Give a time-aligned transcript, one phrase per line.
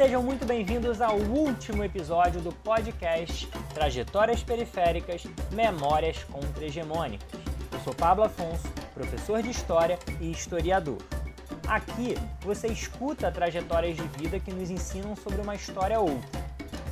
[0.00, 7.28] Sejam muito bem-vindos ao último episódio do podcast Trajetórias Periféricas Memórias Contra-Hegemônicas.
[7.70, 10.96] Eu sou Pablo Afonso, professor de História e historiador.
[11.68, 16.40] Aqui você escuta trajetórias de vida que nos ensinam sobre uma história ou outra.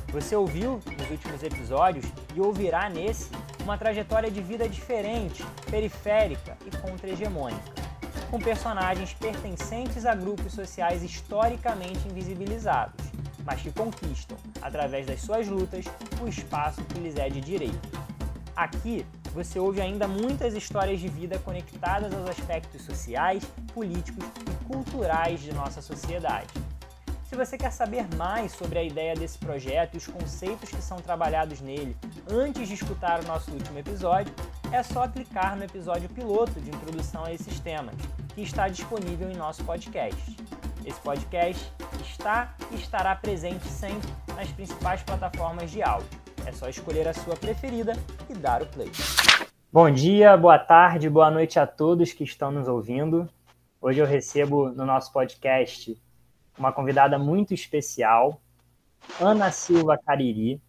[0.09, 2.05] Você ouviu nos últimos episódios
[2.35, 3.31] e ouvirá nesse
[3.63, 7.89] uma trajetória de vida diferente, periférica e contra-hegemônica
[8.29, 13.08] com personagens pertencentes a grupos sociais historicamente invisibilizados,
[13.49, 15.83] mas que conquistam, através das suas lutas,
[16.21, 17.89] o espaço que lhes é de direito.
[18.55, 19.03] Aqui
[19.33, 25.51] você ouve ainda muitas histórias de vida conectadas aos aspectos sociais, políticos e culturais de
[25.51, 26.47] nossa sociedade.
[27.27, 30.97] Se você quer saber mais sobre a ideia desse projeto e os conceitos que são
[30.97, 31.97] trabalhados nele
[32.29, 34.31] antes de escutar o nosso último episódio,
[34.71, 37.95] é só clicar no episódio piloto de introdução a esses temas,
[38.35, 40.37] que está disponível em nosso podcast.
[40.85, 46.07] Esse podcast está e estará presente sempre nas principais plataformas de áudio.
[46.45, 47.93] É só escolher a sua preferida
[48.29, 48.89] e dar o play.
[49.71, 53.29] Bom dia, boa tarde, boa noite a todos que estão nos ouvindo.
[53.81, 56.01] Hoje eu recebo no nosso podcast
[56.57, 58.41] uma convidada muito especial,
[59.19, 60.61] Ana Silva Cariri,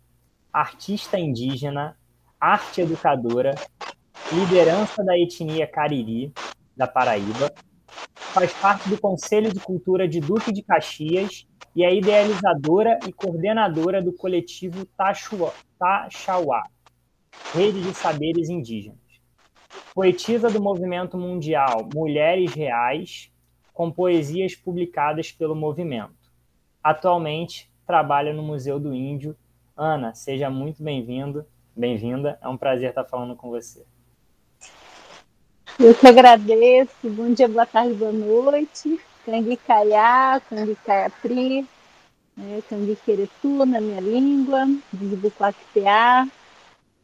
[0.52, 1.96] artista indígena,
[2.38, 3.54] arte educadora,
[4.32, 6.32] liderança da etnia Cariri,
[6.76, 7.52] da Paraíba,
[8.14, 14.02] faz parte do Conselho de Cultura de Duque de Caxias e é idealizadora e coordenadora
[14.02, 16.64] do coletivo Taxauá,
[17.54, 18.98] Rede de Saberes Indígenas.
[19.94, 23.30] Poetisa do movimento mundial Mulheres Reais,
[23.72, 26.30] com poesias publicadas pelo movimento.
[26.82, 29.36] Atualmente trabalha no Museu do Índio.
[29.76, 31.44] Ana, seja muito bem-vindo,
[31.76, 32.38] bem-vinda.
[32.42, 33.84] É um prazer estar falando com você.
[35.82, 36.92] Eu que agradeço.
[37.04, 39.00] Bom dia, boa tarde, boa noite.
[39.24, 41.66] Cangui Caiá, Cangui Caiapri,
[42.36, 46.28] né, Cangui Queretu na minha língua, Desbuquaquepeá.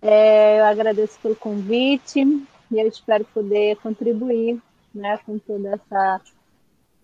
[0.03, 4.61] É, eu agradeço pelo convite e eu espero poder contribuir
[4.95, 6.21] né, com toda essa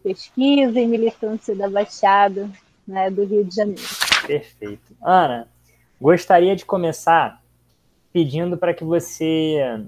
[0.03, 2.51] pesquisa e militância da Baixada
[2.87, 3.83] né, do Rio de Janeiro.
[4.27, 4.95] Perfeito.
[5.03, 5.49] Ana,
[5.99, 7.41] gostaria de começar
[8.13, 9.81] pedindo para que você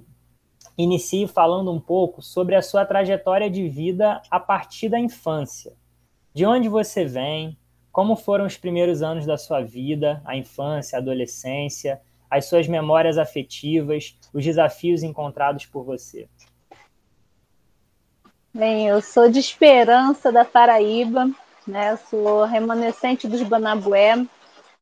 [0.77, 5.73] inicie falando um pouco sobre a sua trajetória de vida a partir da infância.
[6.33, 7.57] De onde você vem?
[7.93, 13.17] Como foram os primeiros anos da sua vida, a infância, a adolescência, as suas memórias
[13.19, 16.29] afetivas, os desafios encontrados por você?
[18.53, 21.31] Bem, eu sou de Esperança da Paraíba,
[21.67, 21.97] né?
[22.09, 24.17] sou remanescente dos Banabué,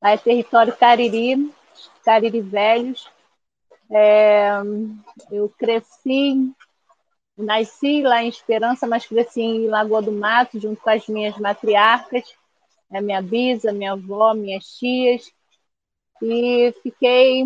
[0.00, 1.50] lá é território Cariri,
[2.04, 3.08] Cariri Velhos.
[3.92, 4.52] É,
[5.30, 6.50] eu cresci,
[7.36, 12.34] nasci lá em Esperança, mas cresci em Lagoa do Mato, junto com as minhas matriarcas,
[12.90, 15.30] a minha bisa, minha avó, minhas tias,
[16.22, 17.44] e fiquei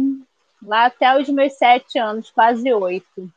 [0.63, 3.31] lá até os meus sete anos, quase oito.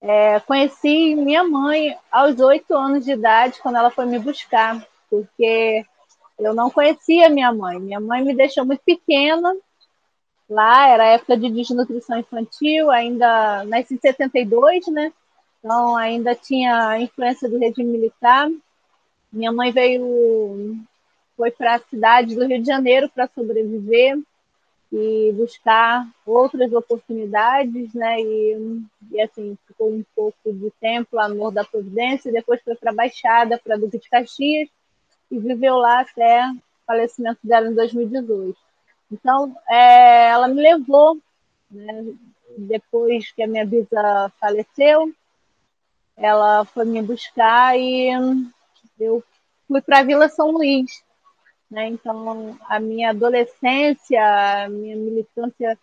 [0.00, 5.84] É, conheci minha mãe aos oito anos de idade, quando ela foi me buscar, porque
[6.38, 7.80] eu não conhecia minha mãe.
[7.80, 9.52] Minha mãe me deixou muito pequena.
[10.48, 15.12] Lá era época de desnutrição infantil, ainda nasci em 72, né?
[15.58, 18.48] Então ainda tinha a influência do regime militar.
[19.30, 20.76] Minha mãe veio,
[21.36, 24.18] foi para a cidade do Rio de Janeiro para sobreviver
[24.90, 28.18] e buscar outras oportunidades, né?
[28.20, 32.94] E, e assim, ficou um pouco de tempo Morro da Providência, depois foi para a
[32.94, 34.70] Baixada, para Duque de Caxias,
[35.30, 38.67] e viveu lá até o falecimento dela em 2018.
[39.10, 41.18] Então, é, ela me levou,
[41.70, 42.04] né?
[42.56, 45.12] depois que a minha bisa faleceu,
[46.16, 48.10] ela foi me buscar e
[48.98, 49.22] eu
[49.66, 51.02] fui para a Vila São Luís,
[51.70, 51.86] né?
[51.88, 55.78] Então, a minha adolescência, a minha militância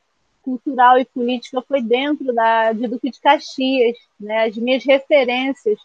[0.45, 3.97] cultural e política foi dentro da, de Duque de Caxias.
[4.19, 4.45] Né?
[4.45, 5.79] As minhas referências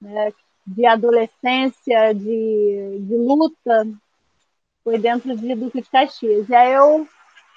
[0.00, 0.32] né,
[0.66, 3.86] de adolescência, de, de luta,
[4.84, 6.48] foi dentro de Duque de Caxias.
[6.48, 7.06] E aí eu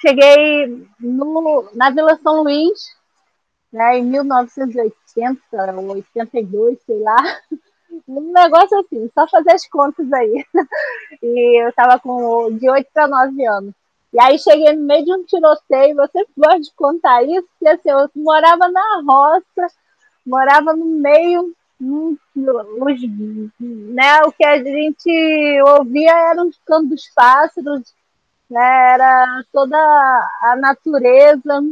[0.02, 2.80] cheguei no, na Vila São Luís,
[3.72, 5.40] né, em 1980,
[5.88, 7.18] 82, sei lá,
[8.08, 10.46] um negócio assim, só fazer as contas aí.
[11.22, 13.74] E eu estava com de 8 para 9 anos.
[14.12, 17.90] E aí cheguei no meio de um tiroteio, sempre gosto de contar isso, porque assim,
[17.90, 19.74] eu morava na roça,
[20.26, 23.02] morava no meio, os,
[23.60, 27.94] né, o que a gente ouvia era os cantos dos pássaros,
[28.50, 31.64] né, era toda a natureza.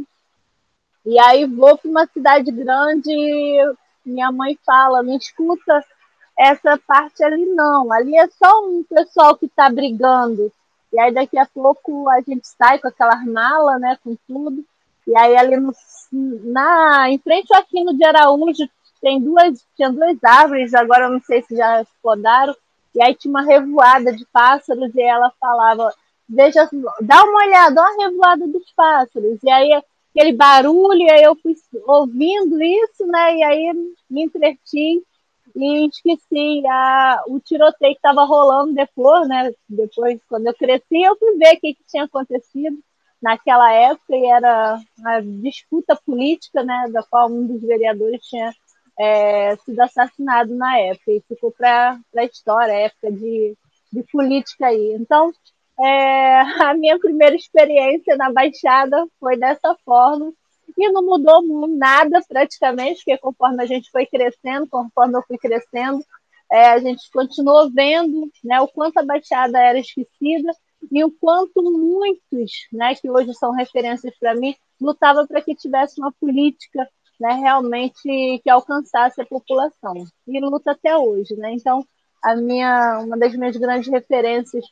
[1.06, 3.12] E aí vou para uma cidade grande,
[4.06, 5.84] minha mãe fala, me escuta
[6.38, 7.92] essa parte ali não.
[7.92, 10.52] Ali é só um pessoal que está brigando.
[10.94, 14.64] E aí daqui a pouco a gente sai com aquela mala, né, com tudo.
[15.08, 15.74] E aí ali no,
[16.12, 18.70] na, em frente ao Aquino de Araújo
[19.02, 22.56] tem duas, tinha duas árvores, agora eu não sei se já podaram,
[22.94, 25.94] e aí tinha uma revoada de pássaros e ela falava,
[26.28, 26.70] veja,
[27.02, 29.40] dá uma olhada, olha a revoada dos pássaros.
[29.44, 29.72] E aí
[30.14, 31.56] aquele barulho, aí eu fui
[31.86, 33.36] ouvindo isso, né?
[33.38, 33.74] E aí
[34.10, 35.04] me entreti
[35.56, 39.54] e esqueci a, o tiroteio que estava rolando depois, né?
[39.68, 42.78] Depois, quando eu cresci, eu fui ver o que, que tinha acontecido
[43.22, 46.88] naquela época e era a disputa política, né?
[46.92, 48.54] Da qual um dos vereadores tinha
[49.02, 53.58] é, sido assassinado na época e ficou para a história, época de,
[53.92, 54.94] de política aí.
[54.94, 55.34] Então,
[55.80, 60.32] é, a minha primeira experiência na Baixada foi dessa forma
[60.78, 66.04] e não mudou nada praticamente, porque conforme a gente foi crescendo, conforme eu fui crescendo,
[66.52, 70.54] é, a gente continuou vendo né, o quanto a Baixada era esquecida
[70.92, 76.00] e o quanto muitos, né, que hoje são referências para mim, lutavam para que tivesse
[76.00, 76.88] uma política
[77.22, 79.94] né, realmente que alcançasse a população.
[80.28, 81.36] E luta até hoje.
[81.36, 81.54] Né?
[81.54, 81.86] Então,
[82.24, 84.66] a minha, uma das minhas grandes referências,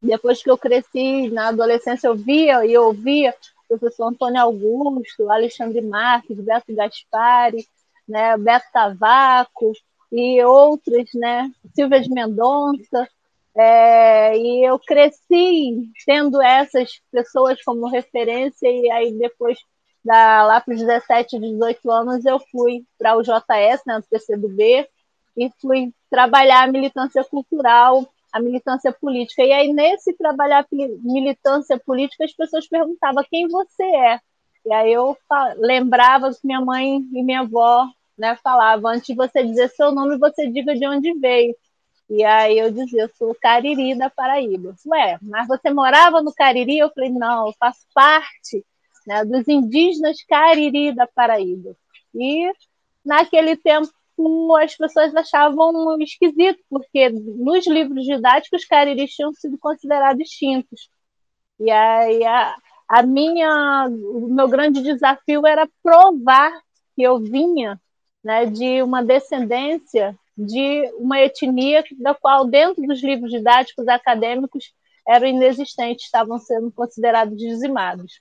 [0.00, 3.34] depois que eu cresci na adolescência, eu via e ouvia
[3.68, 7.66] o professor Antônio Augusto, Alexandre Marques, Beto Gaspari,
[8.08, 9.72] né, Beto Tavaco
[10.12, 13.08] e outros, né, Silvia de Mendonça,
[13.56, 19.58] é, e eu cresci tendo essas pessoas como referência, e aí depois
[20.06, 24.88] da, lá para os 17, 18 anos, eu fui para o JS, né, do PCdoB,
[25.36, 29.42] e fui trabalhar a militância cultural, a militância política.
[29.42, 34.20] E aí, nesse trabalhar militância política, as pessoas perguntavam quem você é.
[34.64, 35.16] E aí eu
[35.56, 37.86] lembrava que minha mãe e minha avó
[38.16, 41.54] né, falavam, antes de você dizer seu nome, você diga de onde veio.
[42.08, 44.74] E aí eu dizia, eu sou Cariri da Paraíba.
[44.86, 46.78] Ué, mas você morava no Cariri?
[46.78, 48.64] Eu falei, não, eu faço parte
[49.06, 51.76] né, dos indígenas Cariri da Paraíba.
[52.14, 52.50] E
[53.04, 53.90] naquele tempo
[54.58, 60.88] as pessoas achavam esquisito, porque nos livros didáticos cariris tinham sido considerados extintos.
[61.60, 62.56] E aí a,
[62.88, 66.50] a minha, o meu grande desafio era provar
[66.94, 67.80] que eu vinha
[68.24, 74.72] né, de uma descendência de uma etnia da qual, dentro dos livros didáticos acadêmicos,
[75.06, 78.20] eram inexistentes, estavam sendo considerados dizimados.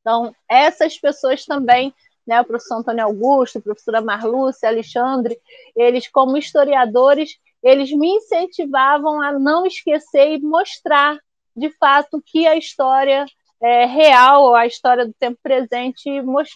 [0.00, 1.94] Então, essas pessoas também,
[2.26, 5.38] né, o professor Antônio Augusto, a professora Marlúcia, Alexandre,
[5.76, 11.18] eles, como historiadores, eles me incentivavam a não esquecer e mostrar,
[11.56, 13.26] de fato, que a história
[13.62, 16.08] é, real, a história do tempo presente,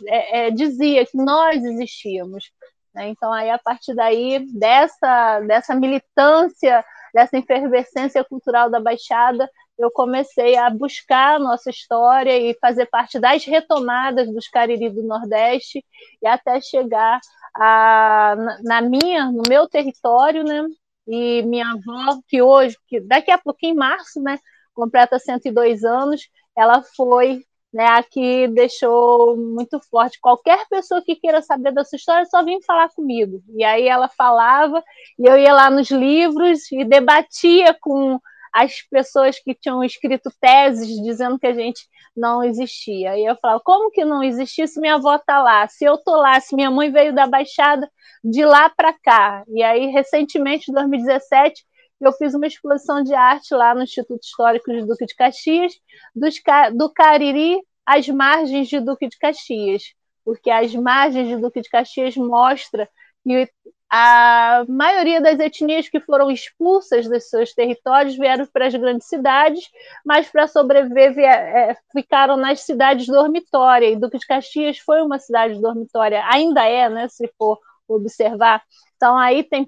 [0.06, 2.50] é, é, dizia que nós existíamos.
[2.94, 3.08] Né?
[3.08, 10.56] Então, aí, a partir daí, dessa, dessa militância, dessa efervescência cultural da Baixada, eu comecei
[10.56, 15.84] a buscar a nossa história e fazer parte das retomadas dos Cariri do Nordeste
[16.22, 17.20] e até chegar
[17.56, 20.64] a, na minha, no meu território, né?
[21.06, 24.38] E minha avó, que hoje, que daqui a pouquinho, em março, né,
[24.72, 27.44] completa 102 anos, ela foi
[27.74, 30.20] né, aqui deixou muito forte.
[30.20, 33.42] Qualquer pessoa que queira saber da sua história só vem falar comigo.
[33.52, 34.82] E aí ela falava,
[35.18, 38.20] e eu ia lá nos livros e debatia com
[38.54, 43.18] as pessoas que tinham escrito teses dizendo que a gente não existia.
[43.18, 45.66] E eu falava, como que não existia se minha avó está lá?
[45.66, 47.90] Se eu estou lá, se minha mãe veio da Baixada
[48.22, 49.42] de lá para cá.
[49.48, 51.64] E aí, recentemente, em 2017,
[52.00, 55.72] eu fiz uma exposição de arte lá no Instituto Histórico de Duque de Caxias,
[56.14, 56.36] dos,
[56.74, 59.82] do Cariri às margens de Duque de Caxias,
[60.24, 62.88] porque as margens de Duque de Caxias mostra
[63.24, 63.48] que
[63.96, 69.70] a maioria das etnias que foram expulsas dos seus territórios vieram para as grandes cidades,
[70.04, 73.88] mas para sobreviver é, ficaram nas cidades dormitória.
[73.88, 78.64] E Duque de Caxias foi uma cidade dormitória, ainda é, né, se for observar.
[78.96, 79.64] Então aí tem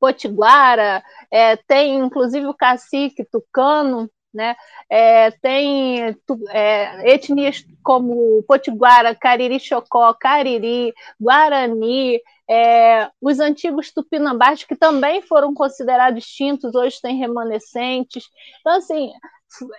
[0.00, 4.56] Potiguara, é, tem inclusive o cacique tucano, né?
[4.88, 6.16] É, tem
[6.50, 15.54] é, etnias como Potiguara, Cariri Chocó, Cariri, Guarani, é, os antigos tupinambás, que também foram
[15.54, 18.24] considerados extintos, hoje têm remanescentes.
[18.60, 19.10] Então, assim,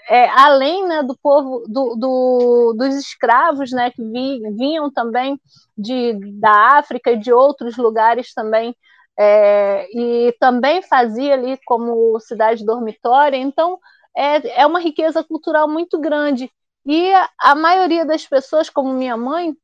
[0.09, 5.39] é, além né, do povo, do, do, dos escravos né, que vi, vinham também
[5.77, 8.75] de, da África e de outros lugares também,
[9.17, 13.79] é, e também fazia ali como cidade dormitória, então
[14.15, 16.51] é, é uma riqueza cultural muito grande.
[16.85, 19.55] E a maioria das pessoas, como minha mãe,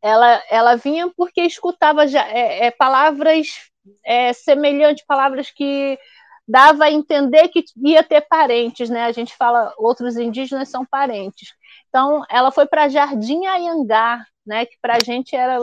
[0.00, 3.70] ela, ela vinha porque escutava já, é, é, palavras
[4.04, 5.98] é, semelhante, palavras que
[6.46, 9.04] dava a entender que ia ter parentes, né?
[9.04, 11.54] A gente fala, outros indígenas são parentes.
[11.88, 14.64] Então, ela foi para Jardim Ayangá, né?
[14.64, 15.60] Que para a gente era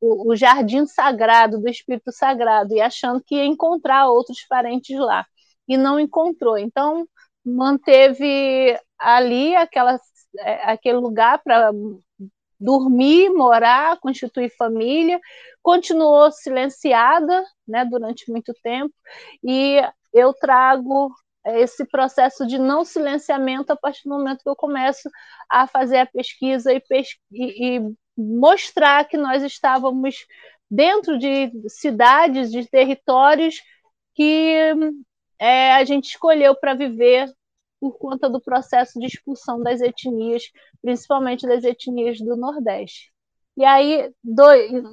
[0.00, 5.26] o, o, jardim sagrado do Espírito Sagrado, e achando que ia encontrar outros parentes lá.
[5.66, 6.56] E não encontrou.
[6.56, 7.06] Então,
[7.48, 9.98] manteve ali aquela,
[10.38, 11.70] é, aquele lugar para
[12.60, 15.20] dormir, morar, constituir família,
[15.62, 18.92] continuou silenciada né, durante muito tempo,
[19.44, 19.80] e
[20.12, 21.12] eu trago
[21.44, 25.08] esse processo de não silenciamento a partir do momento que eu começo
[25.48, 26.82] a fazer a pesquisa e,
[27.32, 30.26] e, e mostrar que nós estávamos
[30.70, 33.62] dentro de cidades, de territórios
[34.14, 34.74] que
[35.38, 37.32] é, a gente escolheu para viver
[37.80, 40.42] por conta do processo de expulsão das etnias,
[40.82, 43.12] principalmente das etnias do Nordeste.
[43.56, 44.44] E aí, do,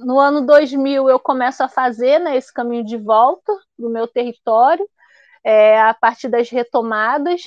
[0.05, 4.87] no ano 2000, eu começo a fazer né, esse caminho de volta no meu território,
[5.43, 7.43] é, a partir das retomadas.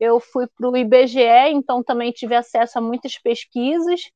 [0.00, 4.10] Eu fui para o IBGE, então também tive acesso a muitas pesquisas.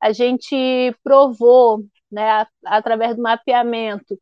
[0.00, 0.56] A gente
[1.04, 4.18] provou, né, através do mapeamento,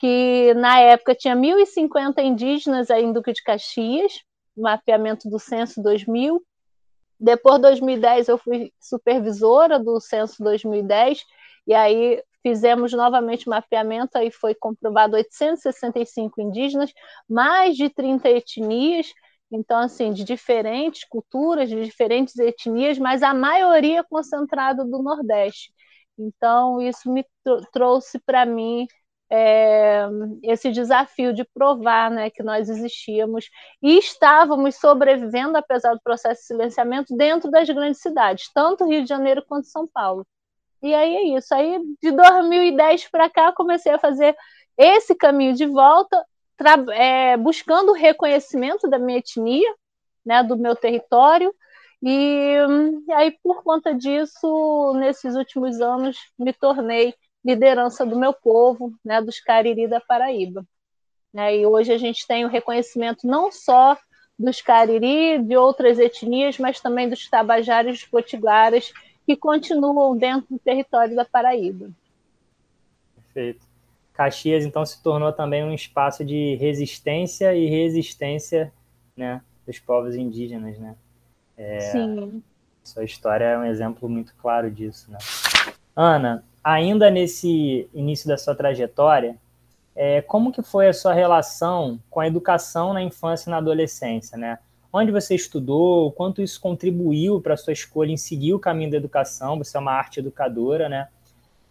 [0.00, 4.22] que na época tinha 1.050 indígenas aí em Duque de Caxias,
[4.56, 6.42] mapeamento do Censo 2000.
[7.20, 11.22] Depois de 2010 eu fui supervisora do Censo 2010
[11.66, 16.90] e aí fizemos novamente mapeamento, aí foi comprovado 865 indígenas,
[17.28, 19.12] mais de 30 etnias,
[19.52, 25.70] então assim, de diferentes culturas, de diferentes etnias, mas a maioria concentrada do Nordeste.
[26.18, 27.22] Então isso me
[27.70, 28.86] trouxe para mim
[29.30, 30.08] é,
[30.42, 33.48] esse desafio de provar né, que nós existíamos
[33.80, 39.08] e estávamos sobrevivendo, apesar do processo de silenciamento, dentro das grandes cidades, tanto Rio de
[39.08, 40.26] Janeiro quanto São Paulo.
[40.82, 41.54] E aí é isso.
[41.54, 44.34] Aí de 2010 para cá comecei a fazer
[44.76, 46.24] esse caminho de volta,
[46.92, 49.74] é, buscando o reconhecimento da minha etnia,
[50.24, 51.54] né, do meu território.
[52.02, 52.56] E,
[53.06, 59.20] e aí, por conta disso, nesses últimos anos, me tornei liderança do meu povo, né,
[59.20, 60.64] dos Cariri da Paraíba.
[61.32, 63.96] Né, e hoje a gente tem o reconhecimento não só
[64.38, 68.92] dos Cariri, de outras etnias, mas também dos Tabajaras e dos Potiguaras,
[69.26, 71.90] que continuam dentro do território da Paraíba.
[73.14, 73.68] Perfeito.
[74.14, 78.72] Caxias, então, se tornou também um espaço de resistência e resistência
[79.16, 80.96] né, dos povos indígenas, né?
[81.56, 82.42] É, Sim.
[82.82, 85.18] Sua história é um exemplo muito claro disso, né?
[85.94, 89.36] Ana, ainda nesse início da sua trajetória,
[89.94, 94.38] é, como que foi a sua relação com a educação na infância e na adolescência,
[94.38, 94.58] né?
[94.92, 98.96] Onde você estudou, quanto isso contribuiu para a sua escolha em seguir o caminho da
[98.96, 101.08] educação, você é uma arte educadora, né?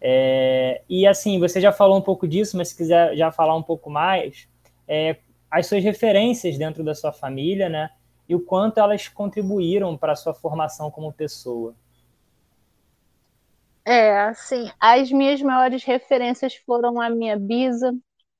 [0.00, 3.62] É, e assim, você já falou um pouco disso, mas se quiser já falar um
[3.62, 4.48] pouco mais,
[4.88, 5.16] é,
[5.50, 7.90] as suas referências dentro da sua família, né?
[8.28, 11.74] E o quanto elas contribuíram para a sua formação como pessoa.
[13.84, 17.92] É, assim, as minhas maiores referências foram a minha bisa,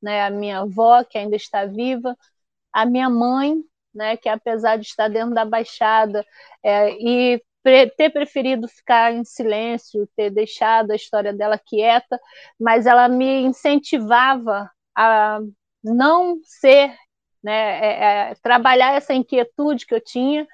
[0.02, 2.16] né, a minha avó, que ainda está viva,
[2.72, 3.56] a minha mãe,
[3.94, 6.24] né, que apesar de estar dentro da Baixada
[6.62, 12.18] é, e pre ter preferido ficar em silêncio, ter deixado a história dela quieta,
[12.58, 15.40] mas ela me incentivava a
[15.82, 16.94] não ser,
[17.42, 20.46] né, é, é, trabalhar essa inquietude que eu tinha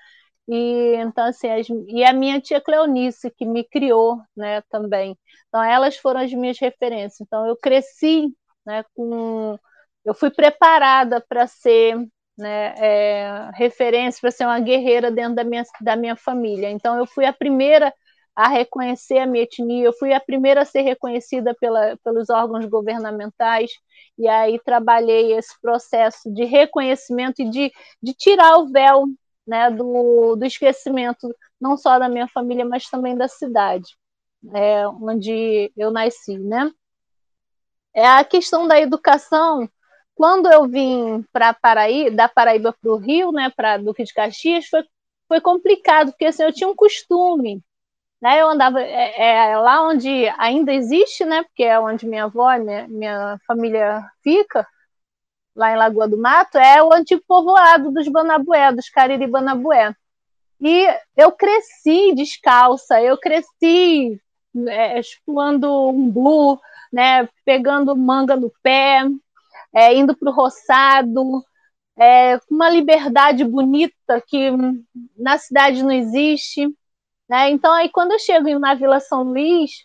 [0.48, 5.16] e então assim, as, e a minha tia Cleonice que me criou, né, também.
[5.48, 7.20] Então elas foram as minhas referências.
[7.20, 8.28] Então eu cresci,
[8.64, 9.58] né, com
[10.04, 11.96] eu fui preparada para ser
[12.38, 16.70] né, é, referência, para ser uma guerreira dentro da minha, da minha família.
[16.70, 17.92] Então eu fui a primeira
[18.36, 22.66] a reconhecer a minha etnia, eu fui a primeira a ser reconhecida pela, pelos órgãos
[22.66, 23.70] governamentais,
[24.18, 27.72] e aí trabalhei esse processo de reconhecimento e de,
[28.02, 29.06] de tirar o véu
[29.46, 33.96] né, do, do esquecimento, não só da minha família, mas também da cidade
[34.54, 36.38] é, onde eu nasci.
[36.38, 36.70] Né?
[37.94, 39.68] É a questão da educação.
[40.14, 44.66] Quando eu vim para Paraíba, da Paraíba para o Rio, né, para Duque de Caxias,
[44.66, 44.82] foi,
[45.28, 47.62] foi complicado, porque assim, eu tinha um costume
[48.20, 48.40] né?
[48.40, 51.42] Eu andava é, é, lá onde ainda existe, né?
[51.44, 54.66] Porque é onde minha avó, minha, minha família fica
[55.56, 59.94] lá em Lagoa do Mato, é o antigo povoado dos Banabué, dos Cariri Banabué.
[60.60, 60.86] E
[61.16, 64.20] eu cresci descalça, eu cresci
[64.68, 66.60] é, explorando umbu,
[66.92, 69.02] né, pegando manga no pé,
[69.74, 71.44] é, indo para o roçado,
[71.98, 74.50] é, uma liberdade bonita que
[75.16, 76.68] na cidade não existe.
[77.28, 77.50] Né?
[77.50, 79.84] Então, aí quando eu chego na Vila São Luís,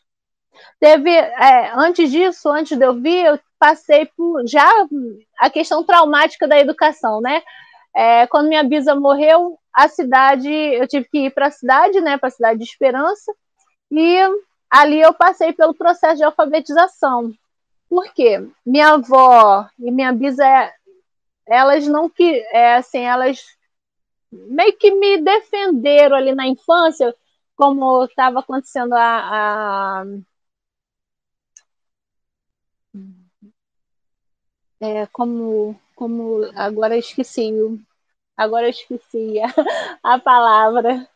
[0.79, 4.67] teve, é, antes disso, antes de eu vir, eu passei por já
[5.37, 7.43] a questão traumática da educação, né?
[7.95, 12.17] É, quando minha bisa morreu, a cidade, eu tive que ir para a cidade, né,
[12.17, 13.31] para a cidade de Esperança,
[13.91, 14.17] e
[14.67, 17.31] ali eu passei pelo processo de alfabetização.
[17.87, 18.43] Por quê?
[18.65, 20.73] Minha avó e minha bisa,
[21.45, 23.43] elas não que, é, assim, elas
[24.31, 27.13] meio que me defenderam ali na infância,
[27.55, 30.05] como estava acontecendo a, a
[34.81, 37.53] é, como, como agora esqueci,
[38.35, 41.07] agora esqueci a, a palavra.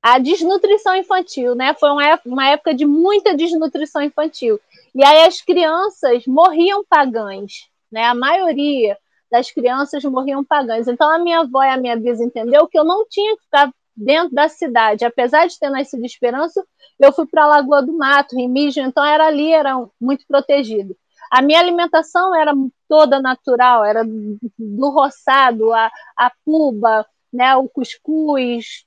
[0.00, 1.74] A desnutrição infantil, né?
[1.74, 4.60] Foi uma época, uma época de muita desnutrição infantil.
[4.94, 8.04] E aí as crianças morriam pagãs, né?
[8.04, 8.96] A maioria
[9.30, 10.86] das crianças morriam pagãs.
[10.86, 13.72] Então a minha avó e a minha bisa entendeu que eu não tinha que ficar
[13.96, 15.04] dentro da cidade.
[15.04, 16.64] Apesar de ter nascido Esperança,
[16.98, 20.96] eu fui para a Lagoa do Mato, Remígio, então era ali, era muito protegido.
[21.30, 22.52] A minha alimentação era
[22.88, 28.84] toda natural, era do roçado, a, a puba, né, o cuscuz,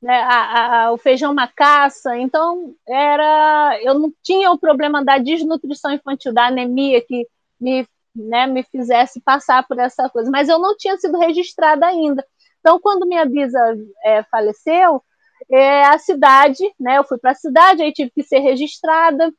[0.00, 2.16] né, a, a, o feijão macaça.
[2.16, 7.26] Então, era, eu não tinha o problema da desnutrição infantil, da anemia que
[7.60, 10.30] me, né, me fizesse passar por essa coisa.
[10.30, 12.24] Mas eu não tinha sido registrada ainda.
[12.60, 13.58] Então, quando minha bisa
[14.04, 15.02] é, faleceu,
[15.50, 19.32] é, a cidade, né, eu fui para a cidade, aí tive que ser registrada,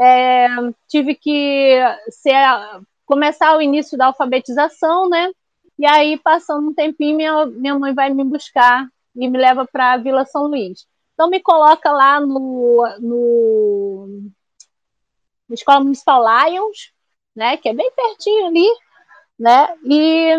[0.00, 0.48] é,
[0.88, 1.78] tive que
[2.10, 2.34] ser,
[3.04, 5.30] começar o início da alfabetização, né?
[5.78, 9.92] E aí, passando um tempinho, minha, minha mãe vai me buscar e me leva para
[9.92, 10.86] a Vila São Luís.
[11.14, 14.30] Então, me coloca lá no, no,
[15.50, 16.92] Escola Municipal Lions,
[17.34, 17.56] né?
[17.56, 18.68] Que é bem pertinho ali,
[19.38, 19.74] né?
[19.84, 20.38] E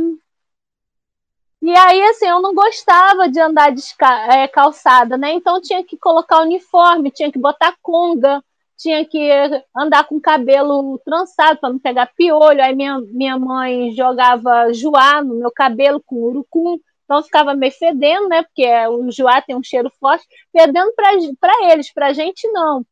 [1.65, 3.82] e aí, assim, eu não gostava de andar de
[4.29, 5.32] é, calçada, né?
[5.32, 8.43] Então tinha que colocar uniforme, tinha que botar conga,
[8.77, 9.29] tinha que
[9.74, 12.62] andar com cabelo trançado para não pegar piolho.
[12.62, 18.28] Aí minha, minha mãe jogava joá no meu cabelo com urucum, então ficava meio fedendo,
[18.28, 18.43] né?
[18.43, 22.86] Porque o joá tem um cheiro forte, fedendo para eles, para a gente não.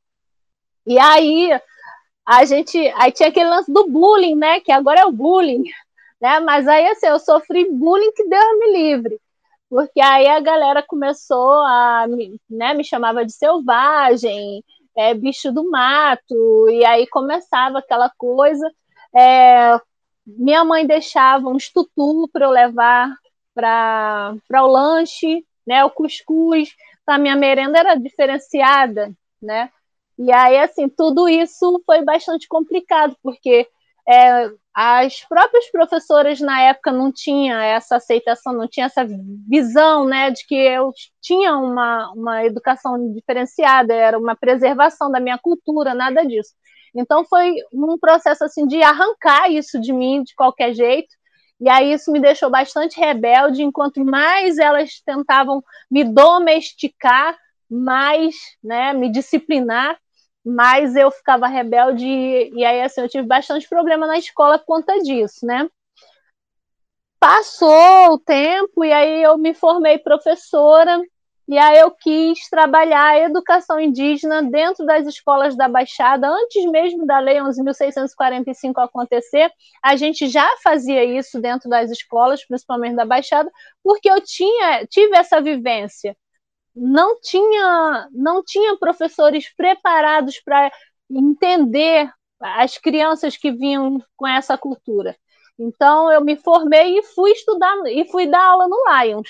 [0.88, 1.60] E aí
[2.26, 4.62] a gente, aí tinha aquele lance do bullying, né?
[4.62, 5.64] Que agora é o bullying
[6.22, 6.40] né?
[6.40, 9.20] Mas aí assim, eu sofri bullying que Deus me livre.
[9.70, 12.06] Porque aí a galera começou a
[12.50, 14.64] né, me chamava de selvagem,
[14.98, 18.70] é, bicho do mato, e aí começava aquela coisa.
[19.16, 19.80] É,
[20.26, 23.14] minha mãe deixava um tutu para eu levar
[23.54, 29.70] para o lanche, né, o cuscuz, então a minha merenda era diferenciada, né?
[30.18, 33.68] E aí, assim, tudo isso foi bastante complicado, porque
[34.08, 39.06] é, as próprias professoras na época não tinham essa aceitação, não tinha essa
[39.50, 45.38] visão né, de que eu tinha uma, uma educação diferenciada, era uma preservação da minha
[45.38, 46.54] cultura, nada disso.
[46.96, 51.14] Então foi um processo assim de arrancar isso de mim de qualquer jeito.
[51.60, 57.38] E aí isso me deixou bastante rebelde, enquanto mais elas tentavam me domesticar,
[57.70, 59.98] mais né, me disciplinar,
[60.46, 64.98] mas eu ficava rebelde e, aí assim eu tive bastante problema na escola por conta
[65.00, 65.70] disso, né?
[67.20, 71.00] Passou o tempo e aí eu me formei professora
[71.48, 77.06] e aí eu quis trabalhar a educação indígena dentro das escolas da Baixada, antes mesmo
[77.06, 79.52] da Lei 11.645 acontecer,
[79.84, 83.52] a gente já fazia isso dentro das escolas, principalmente da Baixada,
[83.84, 86.16] porque eu tinha, tive essa vivência
[86.76, 90.72] não tinha, não tinha professores preparados para
[91.10, 95.16] entender as crianças que vinham com essa cultura.
[95.60, 99.30] Então eu me formei e fui estudar e fui dar aula no Lions.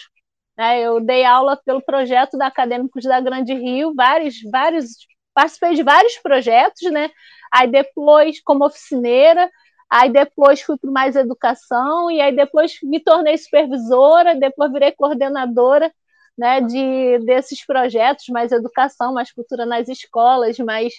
[0.58, 0.82] Né?
[0.82, 4.92] Eu dei aula pelo projeto da Acadêmicos da Grande Rio, vários, vários,
[5.34, 7.10] participei de vários projetos, né?
[7.52, 9.50] Aí depois como oficineira,
[9.90, 15.92] aí depois fui para mais educação e aí depois me tornei supervisora, depois virei coordenadora
[16.38, 20.94] né, de, desses projetos, mais educação, mais cultura nas escolas, mais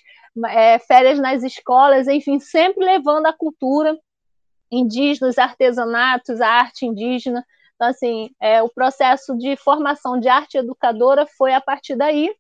[0.49, 3.99] é, férias nas escolas, enfim, sempre levando a cultura
[4.71, 7.45] indígena, os artesanatos, a arte indígena.
[7.75, 12.35] Então, assim, é, o processo de formação de arte educadora foi a partir daí.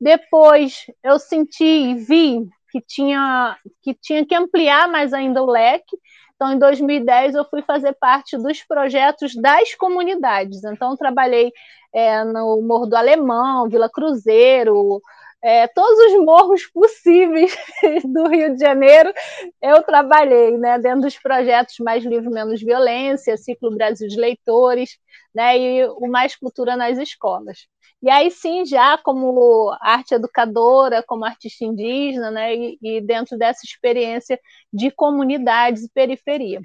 [0.00, 5.96] Depois eu senti e vi que tinha, que tinha que ampliar mais ainda o leque,
[6.38, 10.62] então, em 2010, eu fui fazer parte dos projetos das comunidades.
[10.62, 11.52] Então, trabalhei
[11.92, 15.02] é, no Morro do Alemão, Vila Cruzeiro,
[15.42, 17.52] é, todos os morros possíveis
[18.04, 19.12] do Rio de Janeiro,
[19.60, 24.96] eu trabalhei né, dentro dos projetos Mais Livre Menos Violência, Ciclo Brasil de Leitores,
[25.34, 27.66] né, e o Mais Cultura nas Escolas.
[28.00, 33.64] E aí sim, já como arte educadora, como artista indígena, né, e, e dentro dessa
[33.64, 34.38] experiência
[34.72, 36.60] de comunidades e periferia.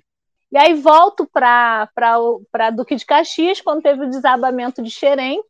[0.52, 1.90] E aí volto para
[2.72, 5.44] Duque de Caxias, quando teve o desabamento de Xerém.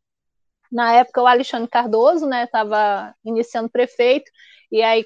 [0.72, 4.32] Na época, o Alexandre Cardoso estava né, iniciando prefeito,
[4.72, 5.06] e aí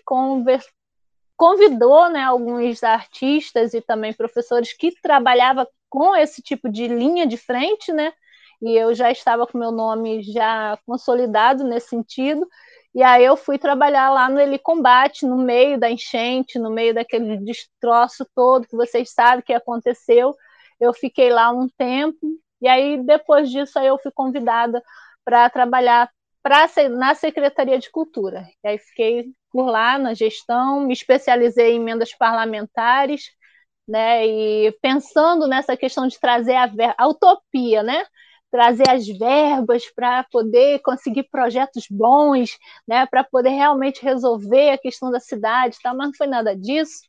[1.36, 7.36] convidou né, alguns artistas e também professores que trabalhavam com esse tipo de linha de
[7.36, 8.13] frente, né?
[8.62, 12.48] E eu já estava com meu nome já consolidado nesse sentido.
[12.96, 17.38] E aí eu fui trabalhar lá no Helicombate, no meio da enchente, no meio daquele
[17.38, 20.34] destroço todo que vocês sabem que aconteceu.
[20.80, 22.17] Eu fiquei lá um tempo,
[22.62, 24.82] e aí depois disso aí eu fui convidada
[25.24, 26.10] para trabalhar
[26.41, 28.48] pra, na Secretaria de Cultura.
[28.63, 33.32] E aí fiquei por lá na gestão, me especializei em emendas parlamentares,
[33.88, 38.06] né, e pensando nessa questão de trazer a, a utopia, né,
[38.52, 42.58] trazer as verbas para poder conseguir projetos bons,
[42.88, 45.94] né, para poder realmente resolver a questão da cidade, tá?
[45.94, 47.02] mas não foi nada disso.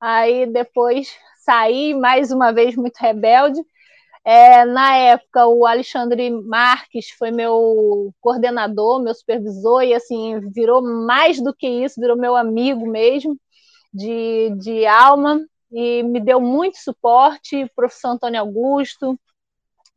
[0.00, 1.08] Aí depois
[1.44, 3.60] saí mais uma vez muito rebelde.
[4.24, 11.42] É, na época, o Alexandre Marques foi meu coordenador, meu supervisor, e assim, virou mais
[11.42, 13.38] do que isso, virou meu amigo mesmo,
[13.92, 15.40] de, de alma,
[15.72, 19.18] e me deu muito suporte, professor Antônio Augusto,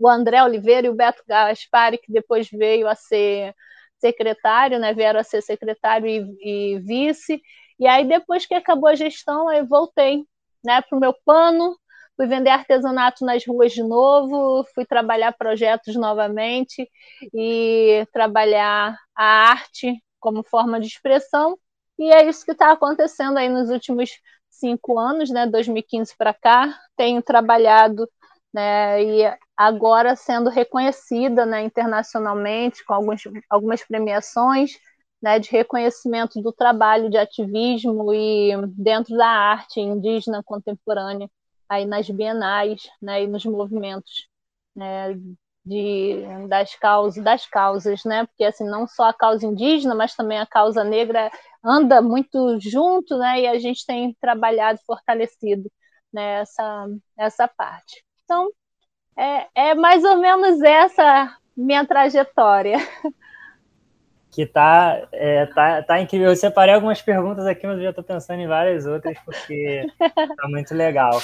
[0.03, 3.55] o André Oliveira e o Beto Gaspari, que depois veio a ser
[3.97, 7.41] secretário, né, vieram a ser secretário e, e vice,
[7.79, 10.25] e aí depois que acabou a gestão, eu voltei
[10.63, 11.77] né, para o meu pano,
[12.17, 16.89] fui vender artesanato nas ruas de novo, fui trabalhar projetos novamente
[17.33, 21.57] e trabalhar a arte como forma de expressão,
[21.97, 24.11] e é isso que está acontecendo aí nos últimos
[24.49, 28.05] cinco anos, né, 2015 para cá, tenho trabalhado
[28.53, 34.71] né, e agora sendo reconhecida né, internacionalmente com alguns, algumas premiações
[35.21, 41.30] né, de reconhecimento do trabalho de ativismo e dentro da arte indígena contemporânea
[41.69, 44.28] aí nas bienais né, e nos movimentos
[44.76, 45.13] né,
[45.65, 50.39] de, das causas das causas né porque assim não só a causa indígena mas também
[50.39, 51.32] a causa negra
[51.63, 55.71] anda muito junto né e a gente tem trabalhado fortalecido
[56.13, 58.04] né, essa, essa parte.
[58.23, 58.49] Então,
[59.17, 62.78] é, é mais ou menos essa minha trajetória.
[64.32, 66.30] Que tá, é, tá, tá incrível.
[66.30, 70.47] Eu separei algumas perguntas aqui, mas eu já estou pensando em várias outras, porque tá
[70.47, 71.21] muito legal.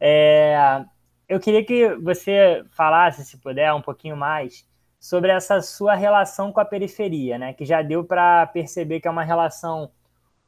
[0.00, 0.84] É,
[1.28, 4.64] eu queria que você falasse, se puder, um pouquinho mais
[5.00, 7.52] sobre essa sua relação com a periferia, né?
[7.52, 9.90] Que já deu para perceber que é uma relação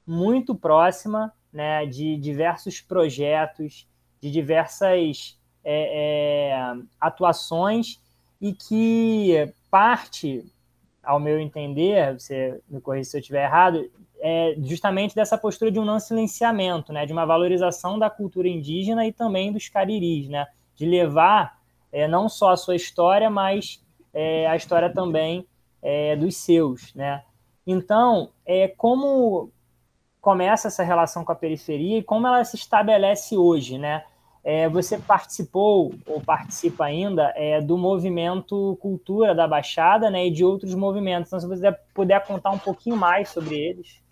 [0.07, 1.85] muito próxima, né?
[1.85, 3.89] De diversos projetos,
[4.21, 8.01] de diversas é, atuações
[8.41, 10.45] e que parte,
[11.03, 15.79] ao meu entender, você me corrija se eu estiver errado, é justamente dessa postura de
[15.79, 20.47] um não silenciamento, né, de uma valorização da cultura indígena e também dos cariris, né,
[20.77, 21.59] de levar
[21.93, 25.47] é, não só a sua história, mas é, a história também
[25.83, 27.23] é, dos seus, né.
[27.67, 29.51] Então, é, como
[30.21, 34.05] começa essa relação com a periferia e como ela se estabelece hoje, né?
[34.45, 40.45] É, você participou ou participa ainda é, do movimento Cultura da Baixada né, e de
[40.45, 41.29] outros movimentos.
[41.29, 44.05] Então, se você puder contar um pouquinho mais sobre eles.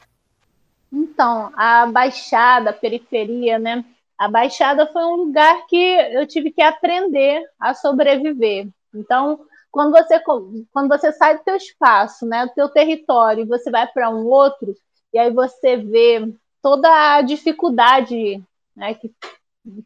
[0.91, 3.85] Então, a Baixada, a periferia, né?
[4.19, 8.69] A Baixada foi um lugar que eu tive que aprender a sobreviver.
[8.95, 9.41] Então,
[9.71, 13.87] quando você, quando você sai do teu espaço, né, do teu território, e você vai
[13.87, 14.75] para um outro,
[15.13, 18.43] e aí você vê toda a dificuldade
[18.77, 19.11] né, que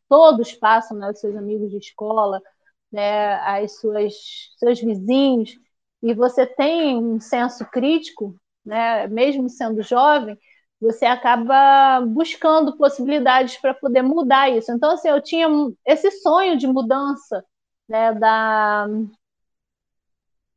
[0.08, 2.40] todos passam, né, os seus amigos de escola,
[2.92, 4.14] né, as suas
[4.58, 5.50] seus vizinhos,
[6.02, 10.38] e você tem um senso crítico, né, mesmo sendo jovem,
[10.80, 14.70] você acaba buscando possibilidades para poder mudar isso.
[14.72, 15.48] Então, assim, eu tinha
[15.86, 17.44] esse sonho de mudança,
[17.88, 18.86] né, da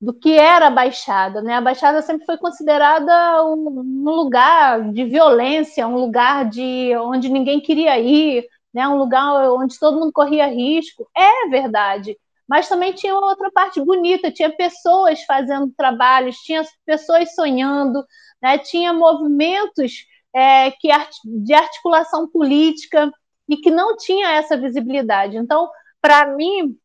[0.01, 1.55] do que era a Baixada, né?
[1.55, 7.59] A Baixada sempre foi considerada um, um lugar de violência, um lugar de onde ninguém
[7.59, 11.09] queria ir, né, um lugar onde todo mundo corria risco.
[11.15, 12.17] É verdade.
[12.47, 18.03] Mas também tinha outra parte bonita, tinha pessoas fazendo trabalhos, tinha pessoas sonhando,
[18.41, 20.89] né, tinha movimentos é, que,
[21.25, 23.11] de articulação política
[23.47, 25.37] e que não tinha essa visibilidade.
[25.37, 25.69] Então,
[26.01, 26.77] para mim,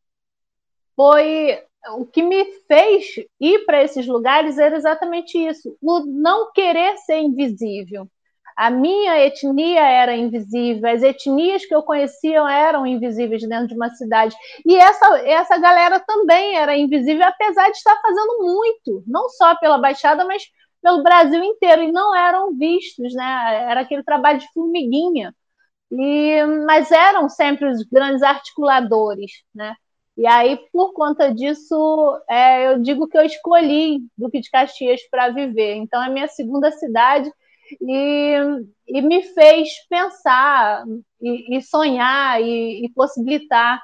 [0.95, 1.63] foi
[1.97, 3.05] o que me fez
[3.39, 8.09] ir para esses lugares era exatamente isso, o não querer ser invisível.
[8.55, 13.89] A minha etnia era invisível, as etnias que eu conhecia eram invisíveis dentro de uma
[13.89, 14.35] cidade.
[14.65, 19.77] E essa, essa galera também era invisível, apesar de estar fazendo muito, não só pela
[19.77, 20.43] Baixada, mas
[20.81, 23.65] pelo Brasil inteiro, e não eram vistos, né?
[23.69, 25.35] Era aquele trabalho de formiguinha.
[25.91, 29.75] E, mas eram sempre os grandes articuladores, né?
[30.17, 35.29] E aí, por conta disso, é, eu digo que eu escolhi Duque de Caxias para
[35.29, 35.75] viver.
[35.75, 37.29] Então, é minha segunda cidade
[37.81, 38.35] e,
[38.87, 40.83] e me fez pensar
[41.21, 43.81] e, e sonhar e, e possibilitar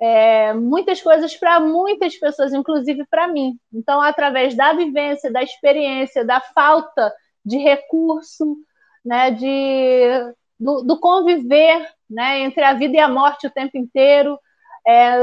[0.00, 3.56] é, muitas coisas para muitas pessoas, inclusive para mim.
[3.72, 7.12] Então, através da vivência, da experiência, da falta
[7.44, 8.56] de recurso,
[9.04, 14.38] né, de, do, do conviver né, entre a vida e a morte o tempo inteiro,
[14.84, 15.22] é,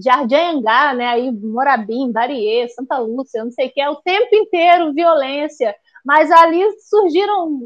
[0.00, 4.34] Jardim Angá, né, aí Morabim, Bariê, Santa Lúcia, não sei o que, é o tempo
[4.34, 7.60] inteiro violência, mas ali surgiram,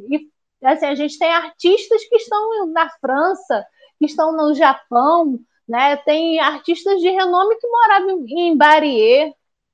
[0.62, 3.64] assim, a gente tem artistas que estão na França,
[3.98, 9.32] que estão no Japão, né, tem artistas de renome que moravam em Bariê,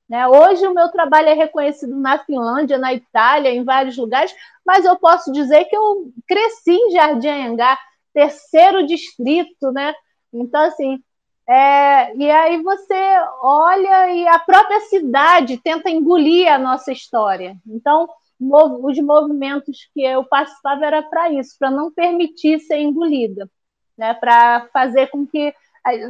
[0.09, 4.33] né, hoje o meu trabalho é reconhecido na Finlândia, na Itália, em vários lugares,
[4.65, 7.77] mas eu posso dizer que eu cresci em Jardim Angá,
[8.13, 9.93] terceiro distrito, né?
[10.31, 11.01] Então, assim,
[11.47, 12.93] é, e aí você
[13.41, 17.57] olha e a própria cidade tenta engolir a nossa história.
[17.67, 18.07] Então,
[18.39, 23.49] os movimentos que eu participava era para isso, para não permitir ser engolida,
[23.97, 24.13] né?
[24.13, 25.53] para fazer com que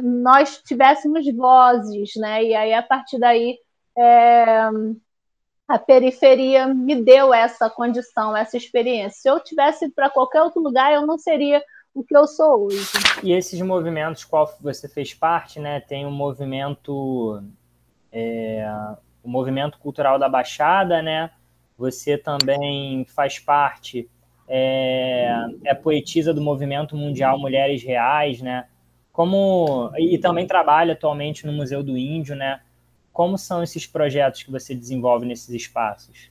[0.02, 2.44] nós tivéssemos vozes, né?
[2.44, 3.58] e aí a partir daí
[3.96, 4.68] é,
[5.66, 9.20] a periferia me deu essa condição, essa experiência.
[9.20, 11.62] Se eu tivesse para qualquer outro lugar, eu não seria
[11.94, 12.90] o que eu sou hoje.
[13.22, 15.80] E esses movimentos, qual você fez parte, né?
[15.80, 17.42] Tem o um movimento,
[18.12, 18.66] é,
[19.22, 21.30] o movimento cultural da Baixada, né?
[21.76, 24.08] Você também faz parte,
[24.48, 25.28] é,
[25.64, 28.66] é poetisa do movimento mundial Mulheres Reais, né?
[29.12, 32.60] Como e também trabalha atualmente no Museu do Índio, né?
[33.12, 36.30] Como são esses projetos que você desenvolve nesses espaços?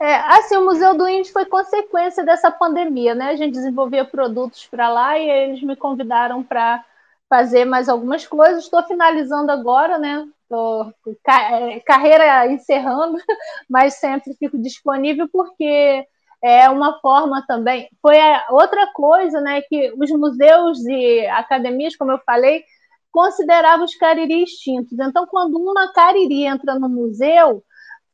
[0.00, 3.30] É, assim, o Museu do Índio foi consequência dessa pandemia, né?
[3.30, 6.84] A gente desenvolvia produtos para lá e eles me convidaram para
[7.28, 8.64] fazer mais algumas coisas.
[8.64, 10.28] Estou finalizando agora, né?
[10.48, 10.92] Tô,
[11.28, 13.18] é, carreira encerrando,
[13.68, 16.06] mas sempre fico disponível porque
[16.42, 17.88] é uma forma também.
[18.00, 18.16] Foi
[18.50, 19.62] outra coisa, né?
[19.62, 22.64] Que os museus e academias, como eu falei,
[23.10, 24.98] consideravam os cariri extintos.
[24.98, 27.64] Então, quando uma cariri entra no museu,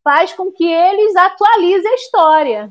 [0.04, 2.70] faz com que eles atualizem a história.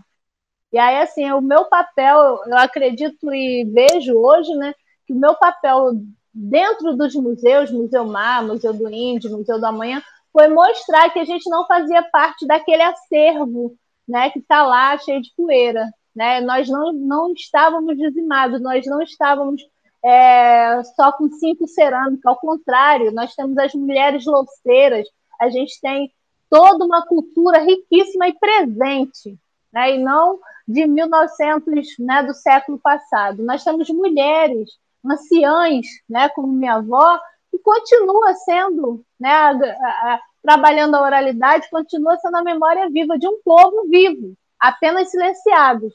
[0.71, 4.73] E aí, assim, o meu papel, eu acredito e vejo hoje, né,
[5.05, 5.91] que o meu papel
[6.33, 11.25] dentro dos museus, Museu Mar, Museu do Índio, Museu do Amanhã, foi mostrar que a
[11.25, 13.75] gente não fazia parte daquele acervo,
[14.07, 16.41] né, que está lá cheio de poeira, né?
[16.41, 19.61] Nós não, não estávamos dizimados, nós não estávamos
[20.03, 25.07] é, só com cinco cerâmicas, ao contrário, nós temos as mulheres louceiras,
[25.39, 26.11] a gente tem
[26.49, 29.37] toda uma cultura riquíssima e presente,
[29.71, 29.95] né?
[29.95, 33.43] e não de 1900, né, do século passado.
[33.43, 34.71] Nós temos mulheres,
[35.05, 42.17] anciãs, né, como minha avó, que continua sendo, né, a, a, trabalhando a oralidade, continua
[42.17, 45.93] sendo a memória viva de um povo vivo, apenas silenciados.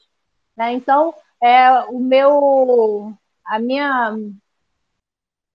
[0.55, 0.73] Né?
[0.73, 3.13] Então, é, o meu,
[3.45, 4.15] a minha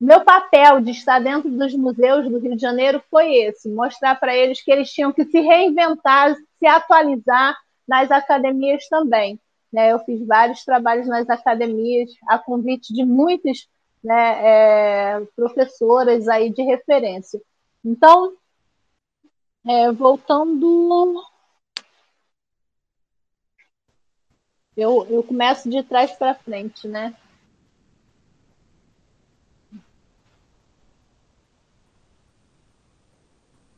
[0.03, 4.37] meu papel de estar dentro dos museus do Rio de Janeiro foi esse: mostrar para
[4.37, 9.39] eles que eles tinham que se reinventar, se atualizar nas academias também.
[9.73, 9.93] Né?
[9.93, 13.69] Eu fiz vários trabalhos nas academias, a convite de muitas
[14.03, 14.47] né,
[15.17, 17.41] é, professoras aí de referência.
[17.85, 18.37] Então,
[19.67, 21.23] é, voltando.
[24.77, 27.15] Eu, eu começo de trás para frente, né?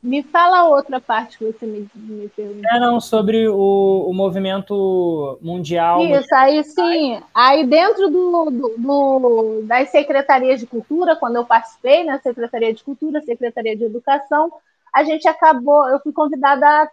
[0.04, 2.70] Me fala outra parte que você me, me perguntou.
[2.70, 6.04] É, não, sobre o, o movimento mundial.
[6.04, 7.22] Isso, aí sim.
[7.34, 12.74] Aí dentro do, do, do, das secretarias de cultura, quando eu participei, na né, Secretaria
[12.74, 14.52] de Cultura, Secretaria de Educação,
[14.94, 16.88] a gente acabou, eu fui convidada a,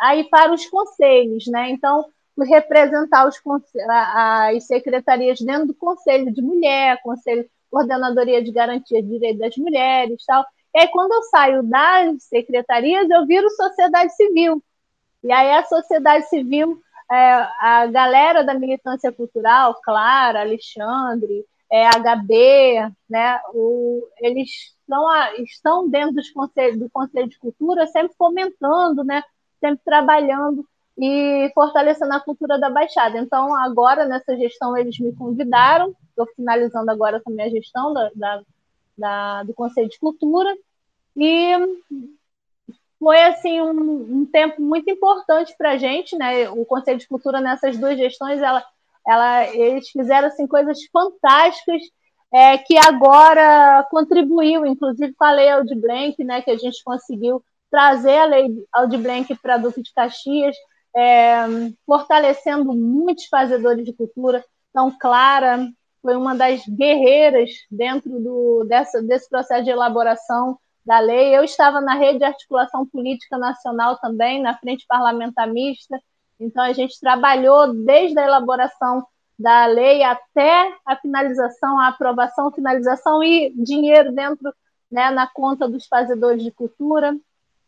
[0.00, 1.70] a ir para os conselhos, né?
[1.70, 3.40] Então, fui representar os,
[3.88, 10.24] as secretarias dentro do Conselho de Mulher, Conselho Coordenadoria de Garantia de Direitos das Mulheres
[10.26, 10.44] tal.
[10.76, 14.62] E aí, quando eu saio das secretarias, eu viro sociedade civil.
[15.24, 16.78] E aí, a sociedade civil,
[17.10, 17.16] é,
[17.60, 24.50] a galera da militância cultural, Clara, Alexandre, é, HB, né, o, eles
[24.82, 25.06] estão,
[25.38, 29.22] estão dentro dos conselhos, do Conselho de Cultura, sempre fomentando, né,
[29.58, 30.62] sempre trabalhando
[30.98, 33.16] e fortalecendo a cultura da Baixada.
[33.18, 38.42] Então, agora, nessa gestão, eles me convidaram, estou finalizando agora também a gestão da, da,
[38.98, 40.54] da, do Conselho de Cultura,
[41.16, 41.52] e
[42.98, 46.48] foi assim um, um tempo muito importante para a gente, né?
[46.50, 48.64] O Conselho de Cultura nessas duas gestões, ela,
[49.06, 51.82] ela, eles fizeram assim coisas fantásticas
[52.32, 56.42] é, que agora contribuiu, inclusive com a lei Aldir Blanc, né?
[56.42, 60.56] Que a gente conseguiu trazer a lei Aldir Blanc para Duque de Caxias,
[60.94, 61.36] é,
[61.86, 64.44] fortalecendo muitos fazedores de cultura.
[64.70, 65.66] Então, Clara
[66.02, 71.36] foi uma das guerreiras dentro do, dessa, desse processo de elaboração da lei.
[71.36, 76.00] Eu estava na rede de articulação política nacional também, na frente parlamentar mista.
[76.38, 79.04] Então, a gente trabalhou desde a elaboração
[79.38, 84.54] da lei até a finalização, a aprovação, finalização e dinheiro dentro,
[84.90, 87.16] né, na conta dos fazedores de cultura.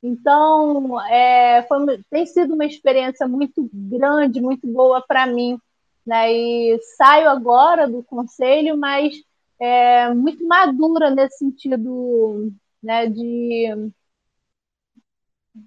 [0.02, 5.59] Então, é, foi, tem sido uma experiência muito grande, muito boa para mim.
[6.07, 6.33] Né?
[6.33, 9.14] E saio agora do conselho, mas
[9.61, 12.50] é, muito madura nesse sentido
[12.83, 13.93] né, de,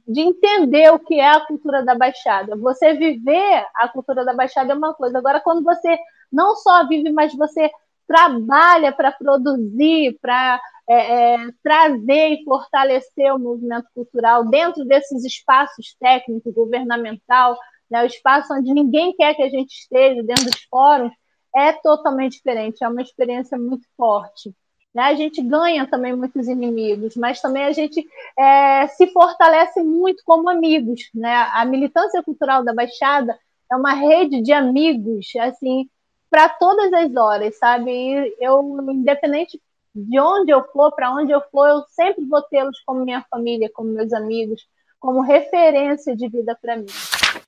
[0.08, 2.56] de entender o que é a cultura da Baixada.
[2.58, 5.18] Você viver a cultura da Baixada é uma coisa.
[5.18, 5.98] Agora, quando você
[6.32, 7.70] não só vive, mas você
[8.08, 15.96] trabalha para produzir, para é, é, trazer e fortalecer o movimento cultural dentro desses espaços
[16.00, 17.58] técnicos, governamental,
[17.90, 21.14] né, o espaço onde ninguém quer que a gente esteja, dentro dos fóruns,
[21.56, 24.54] é totalmente diferente, é uma experiência muito forte.
[24.94, 25.04] Né?
[25.04, 28.06] A gente ganha também muitos inimigos, mas também a gente
[28.38, 31.10] é, se fortalece muito como amigos.
[31.14, 31.34] Né?
[31.54, 33.38] A militância cultural da Baixada
[33.72, 35.90] é uma rede de amigos, assim,
[36.30, 37.92] para todas as horas, sabe?
[37.92, 39.62] E eu, independente
[39.94, 43.70] de onde eu for, para onde eu for, eu sempre vou tê-los como minha família,
[43.74, 44.66] como meus amigos,
[45.00, 46.86] como referência de vida para mim.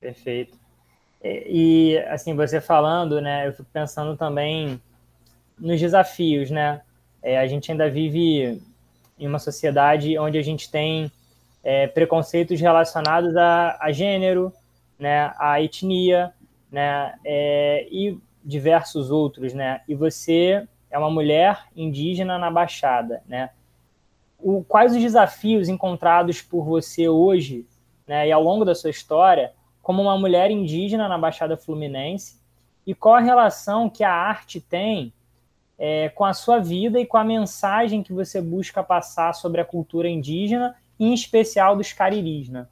[0.00, 0.58] Perfeito.
[1.22, 4.80] E, assim, você falando, né, eu fico pensando também
[5.58, 6.82] nos desafios, né?
[7.24, 8.60] É, a gente ainda vive
[9.18, 11.10] em uma sociedade onde a gente tem
[11.62, 14.52] é, preconceitos relacionados a, a, gênero,
[14.98, 16.34] né, a etnia,
[16.70, 19.80] né, é, e diversos outros, né?
[19.88, 23.48] E você é uma mulher indígena na Baixada, né?
[24.38, 27.66] O, quais os desafios encontrados por você hoje,
[28.06, 32.38] né, e ao longo da sua história, como uma mulher indígena na Baixada Fluminense,
[32.86, 35.10] e qual a relação que a arte tem
[35.78, 39.64] é, com a sua vida e com a mensagem que você busca passar sobre a
[39.64, 42.66] cultura indígena, em especial dos cariris, né?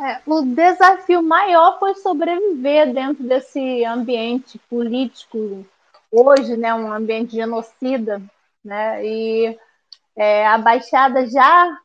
[0.00, 5.66] É, o desafio maior foi sobreviver dentro desse ambiente político
[6.10, 8.22] hoje, né, um ambiente genocida,
[8.64, 9.58] né, e
[10.16, 11.78] é, a Baixada já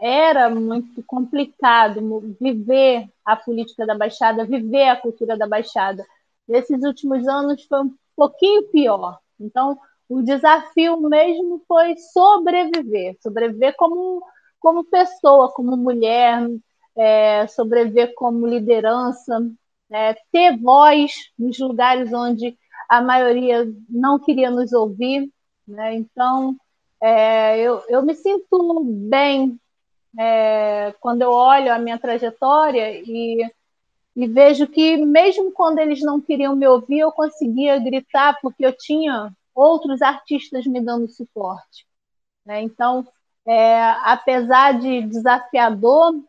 [0.00, 6.06] era muito complicado viver a política da Baixada, viver a cultura da Baixada.
[6.48, 9.18] Nesses últimos anos foi um pouquinho pior.
[9.38, 14.22] Então, o desafio mesmo foi sobreviver, sobreviver como,
[14.58, 16.48] como pessoa, como mulher,
[16.96, 19.38] é, sobreviver como liderança,
[19.90, 22.56] é, ter voz nos lugares onde
[22.88, 25.30] a maioria não queria nos ouvir.
[25.66, 25.94] Né?
[25.96, 26.56] Então,
[27.02, 29.60] é, eu, eu me sinto bem
[30.18, 33.44] é, quando eu olho a minha trajetória e
[34.18, 38.76] e vejo que mesmo quando eles não queriam me ouvir, eu conseguia gritar porque eu
[38.76, 41.86] tinha outros artistas me dando suporte.
[42.44, 42.60] Né?
[42.62, 43.06] Então,
[43.46, 46.20] é, apesar de desafiador,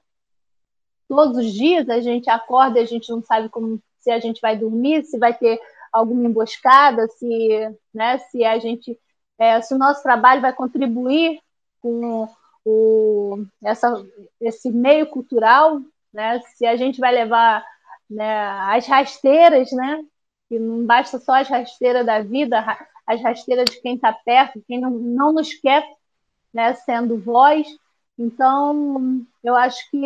[1.07, 4.39] todos os dias a gente acorda e a gente não sabe como se a gente
[4.39, 5.59] vai dormir, se vai ter
[5.91, 8.99] alguma emboscada, se, né, se a gente,
[9.39, 11.41] é, se o nosso trabalho vai contribuir
[11.81, 12.29] com
[12.63, 13.91] o, essa,
[14.39, 15.81] esse meio cultural,
[16.13, 17.65] né, se a gente vai levar
[18.09, 20.03] né, as rasteiras, né?
[20.47, 22.65] Que não basta só as rasteiras da vida,
[23.05, 25.83] as rasteiras de quem está perto, quem não, não nos quer,
[26.53, 27.67] né, sendo voz.
[28.17, 30.03] Então, eu acho que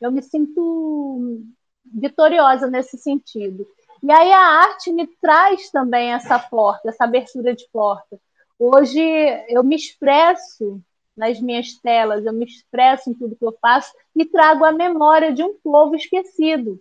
[0.00, 1.42] eu me sinto
[1.84, 3.66] vitoriosa nesse sentido.
[4.02, 8.20] E aí a arte me traz também essa porta, essa abertura de porta.
[8.58, 9.00] Hoje
[9.48, 10.80] eu me expresso
[11.16, 15.32] nas minhas telas, eu me expresso em tudo que eu faço e trago a memória
[15.32, 16.80] de um povo esquecido.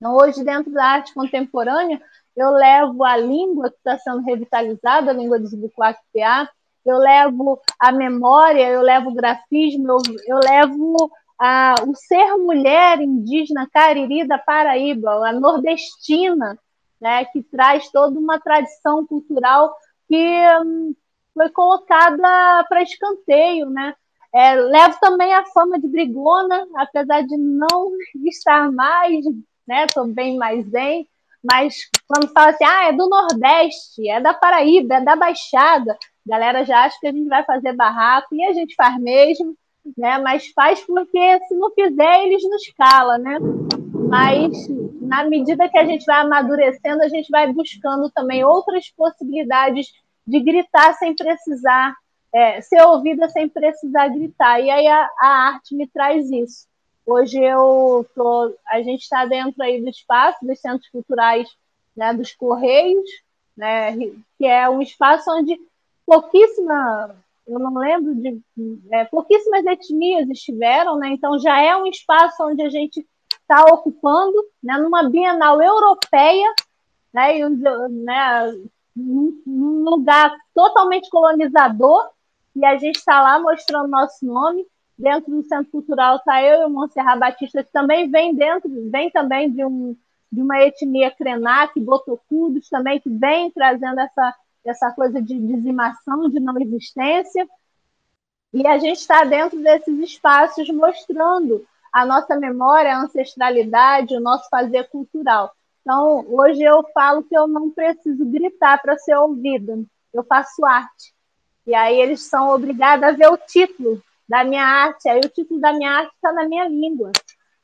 [0.00, 2.00] Então, hoje, dentro da arte contemporânea,
[2.34, 6.48] eu levo a língua que está sendo revitalizada, a língua dos Buquac-PA,
[6.86, 12.98] eu levo a memória, eu levo o grafismo, eu, eu levo a, o ser mulher
[13.02, 16.58] indígena cariri da Paraíba, a nordestina,
[16.98, 19.74] né, que traz toda uma tradição cultural
[20.08, 20.94] que hum,
[21.34, 23.94] foi colocada para escanteio, né?
[24.32, 27.90] É, levo também a fama de brigona, apesar de não
[28.24, 29.24] estar mais,
[29.70, 29.84] né?
[29.84, 31.08] Estou bem mais bem,
[31.42, 36.28] mas quando fala assim, ah, é do Nordeste, é da Paraíba, é da Baixada, a
[36.28, 39.56] galera já acha que a gente vai fazer barraco, e a gente faz mesmo,
[39.96, 40.18] né?
[40.18, 43.38] Mas faz porque se não fizer, eles nos calam, né?
[44.08, 44.68] Mas
[45.00, 49.86] na medida que a gente vai amadurecendo, a gente vai buscando também outras possibilidades
[50.26, 51.94] de gritar sem precisar,
[52.34, 54.60] é, ser ouvida sem precisar gritar.
[54.60, 56.69] E aí a, a arte me traz isso.
[57.12, 61.48] Hoje eu tô, a gente está dentro aí do espaço dos centros culturais,
[61.96, 63.10] né, dos Correios,
[63.56, 63.96] né,
[64.38, 65.60] que é um espaço onde
[66.06, 67.16] pouquíssima,
[67.48, 68.40] eu não lembro de
[68.92, 74.44] é, pouquíssimas etnias estiveram, né, então já é um espaço onde a gente está ocupando,
[74.62, 76.54] né, numa Bienal Europeia,
[77.12, 78.54] né, e, né,
[78.94, 82.08] num lugar totalmente colonizador,
[82.54, 84.64] e a gente está lá mostrando nosso nome.
[85.00, 89.10] Dentro do Centro Cultural está eu e o Monserrat Batista, que também vem dentro, vem
[89.10, 89.96] também de, um,
[90.30, 96.38] de uma etnia Krenak, Botocudos também, que vem trazendo essa, essa coisa de dizimação, de
[96.38, 97.48] não existência.
[98.52, 104.50] E a gente está dentro desses espaços mostrando a nossa memória, a ancestralidade, o nosso
[104.50, 105.50] fazer cultural.
[105.80, 109.82] Então, hoje eu falo que eu não preciso gritar para ser ouvida,
[110.12, 111.14] eu faço arte.
[111.66, 115.60] E aí eles são obrigados a ver o título da minha arte, aí o título
[115.60, 117.10] da minha arte está na minha língua.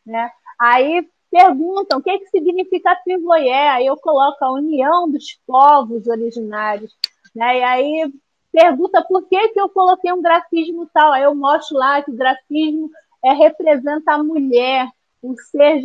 [0.05, 0.29] Né?
[0.59, 6.93] Aí perguntam o que, que significa Trivoyé, aí eu coloco a união dos povos originários.
[7.33, 7.61] Né?
[7.61, 8.13] E aí
[8.51, 12.17] pergunta por que, que eu coloquei um grafismo tal, aí eu mostro lá que o
[12.17, 12.91] grafismo
[13.25, 14.89] é, representa a mulher,
[15.23, 15.85] o ser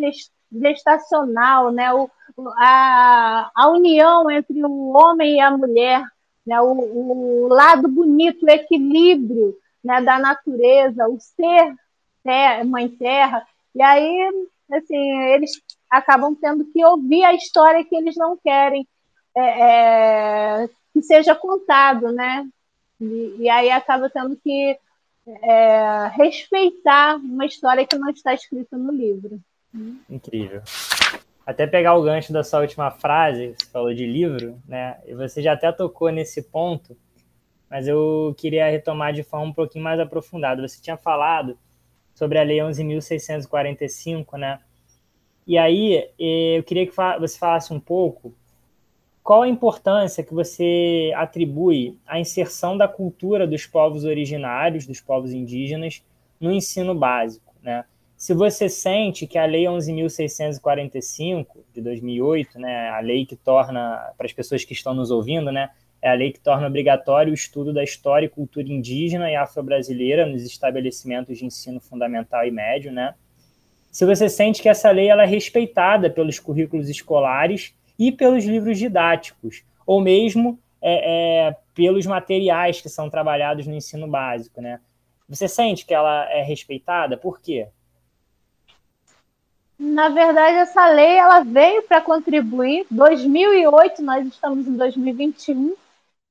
[0.52, 1.94] gestacional, né?
[1.94, 2.10] o,
[2.58, 6.04] a, a união entre o homem e a mulher,
[6.44, 6.60] né?
[6.60, 10.02] o, o lado bonito, o equilíbrio né?
[10.02, 11.76] da natureza, o ser
[12.24, 13.46] terra, mãe terra.
[13.74, 15.52] E aí, assim, eles
[15.90, 18.88] acabam tendo que ouvir a história que eles não querem
[19.36, 22.48] é, é, que seja contado, né?
[23.00, 24.78] E, e, aí acaba tendo que
[25.26, 29.40] é, respeitar uma história que não está escrita no livro.
[30.10, 30.62] Incrível
[31.46, 34.98] até pegar o gancho da sua última frase, você falou de livro, né?
[35.06, 36.98] E você já até tocou nesse ponto,
[37.72, 40.68] mas eu queria retomar de forma um pouquinho mais aprofundada.
[40.68, 41.58] Você tinha falado
[42.14, 44.60] sobre a Lei 11.645, né?
[45.48, 48.36] E aí eu queria que você falasse um pouco
[49.24, 55.32] qual a importância que você atribui à inserção da cultura dos povos originários, dos povos
[55.32, 56.04] indígenas,
[56.42, 57.86] no ensino básico, né?
[58.22, 64.28] se você sente que a Lei 11.645 de 2008, né, a lei que torna, para
[64.28, 67.72] as pessoas que estão nos ouvindo, né, é a lei que torna obrigatório o estudo
[67.72, 73.14] da história e cultura indígena e afro-brasileira nos estabelecimentos de ensino fundamental e médio, né?
[73.91, 78.80] Se você sente que essa lei ela é respeitada pelos currículos escolares e pelos livros
[78.80, 84.80] didáticos, ou mesmo é, é, pelos materiais que são trabalhados no ensino básico, né?
[85.30, 87.16] Você sente que ela é respeitada?
[87.16, 87.68] Por quê?
[89.78, 92.86] Na verdade, essa lei ela veio para contribuir.
[92.89, 95.76] 2008, nós estamos em 2021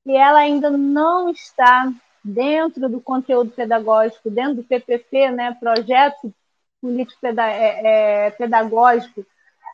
[0.05, 1.91] e ela ainda não está
[2.23, 6.33] dentro do conteúdo pedagógico, dentro do PPP, né, projeto
[6.81, 9.25] político é, é, pedagógico,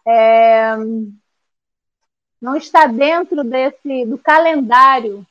[0.05, 0.75] é,
[2.41, 5.25] não está dentro desse do calendário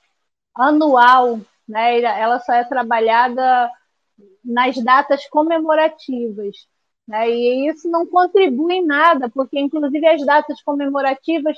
[0.54, 2.00] anual, né?
[2.00, 3.70] Ela só é trabalhada
[4.44, 6.66] nas datas comemorativas.
[7.06, 7.30] Né?
[7.30, 11.56] E isso não contribui em nada, porque, inclusive, as datas comemorativas,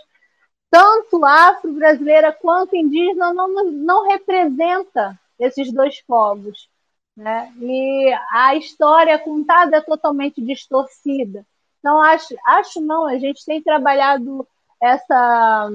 [0.71, 6.69] tanto afro-brasileira quanto indígena, não, não representa esses dois povos.
[7.17, 7.53] Né?
[7.61, 11.45] E a história contada é totalmente distorcida.
[11.79, 14.47] Então, acho, acho não, a gente tem trabalhado
[14.81, 15.71] essa,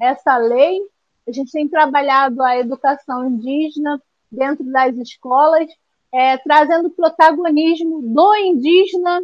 [0.00, 0.80] essa lei,
[1.28, 5.68] a gente tem trabalhado a educação indígena dentro das escolas,
[6.12, 9.22] é, trazendo protagonismo do indígena,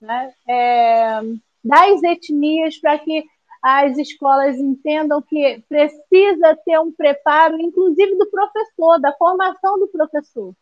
[0.00, 1.20] né, é,
[1.62, 3.24] das etnias, para que
[3.66, 10.54] as escolas entendam que precisa ter um preparo, inclusive do professor, da formação do professor,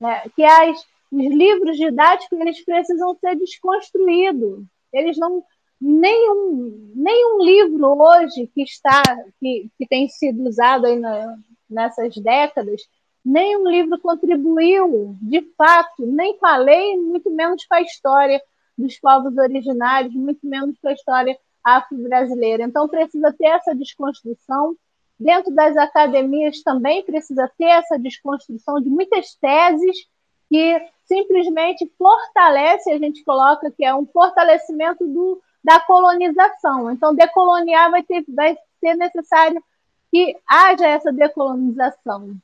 [0.00, 0.80] né, que as,
[1.12, 5.44] os livros didáticos eles precisam ser desconstruídos, eles não
[5.80, 9.00] nenhum, nenhum livro hoje que está
[9.38, 11.38] que, que tem sido usado aí na,
[11.70, 12.82] nessas décadas
[13.24, 18.42] nenhum livro contribuiu, de fato, nem com a lei, muito menos com a história
[18.76, 22.64] dos povos originários, muito menos com a história afro-brasileira.
[22.64, 24.76] Então, precisa ter essa desconstrução.
[25.18, 30.06] Dentro das academias também precisa ter essa desconstrução de muitas teses
[30.48, 36.90] que simplesmente fortalece, a gente coloca que é um fortalecimento do, da colonização.
[36.90, 39.62] Então, decoloniar vai, ter, vai ser necessário
[40.10, 42.34] que haja essa decolonização.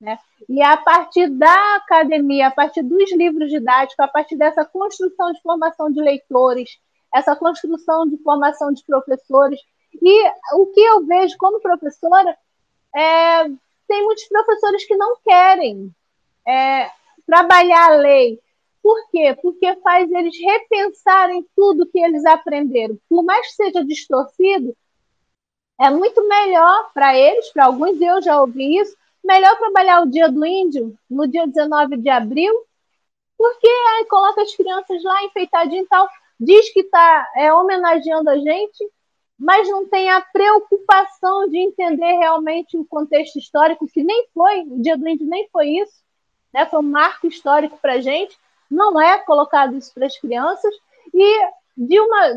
[0.00, 0.18] Né?
[0.48, 5.40] E a partir da academia, a partir dos livros didáticos, a partir dessa construção de
[5.40, 6.78] formação de leitores,
[7.16, 9.58] essa construção de formação de professores,
[10.02, 12.36] e o que eu vejo como professora
[12.94, 13.44] é,
[13.88, 15.90] tem muitos professores que não querem
[16.46, 16.90] é,
[17.26, 18.38] trabalhar a lei.
[18.82, 19.36] Por quê?
[19.40, 22.98] Porque faz eles repensarem tudo que eles aprenderam.
[23.08, 24.76] Por mais que seja distorcido,
[25.80, 28.94] é muito melhor para eles, para alguns eu já ouvi isso,
[29.24, 32.54] melhor trabalhar o dia do índio no dia 19 de abril,
[33.36, 36.08] porque aí coloca as crianças lá enfeitadinho e tal,
[36.38, 38.90] diz que está é, homenageando a gente,
[39.38, 44.80] mas não tem a preocupação de entender realmente o contexto histórico, que nem foi, o
[44.80, 46.02] dia do índio nem foi isso,
[46.52, 46.66] né?
[46.66, 48.36] foi um marco histórico para a gente,
[48.70, 50.74] não é colocado isso para as crianças,
[51.12, 52.34] e de uma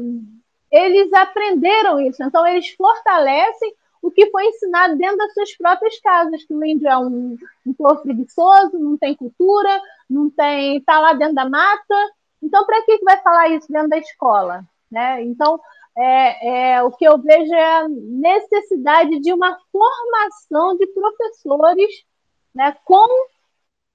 [0.71, 6.43] eles aprenderam isso, então eles fortalecem o que foi ensinado dentro das suas próprias casas,
[6.43, 7.35] que o índio é um,
[7.65, 11.95] um povo preguiçoso, não tem cultura, não tem, está lá dentro da mata.
[12.41, 14.63] Então, para que, vai falar isso dentro da escola?
[14.89, 15.23] Né?
[15.23, 15.59] Então,
[15.97, 22.05] é, é, o que eu vejo é a necessidade de uma formação de professores
[22.53, 23.07] né, com,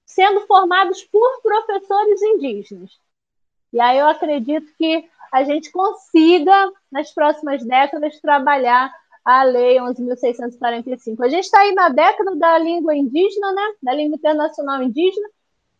[0.05, 2.91] sendo formados por professores indígenas.
[3.73, 8.93] E aí eu acredito que a gente consiga, nas próximas décadas, trabalhar
[9.25, 11.21] a Lei 11.645.
[11.21, 13.73] A gente está aí na década da língua indígena, né?
[13.81, 15.27] da língua internacional indígena,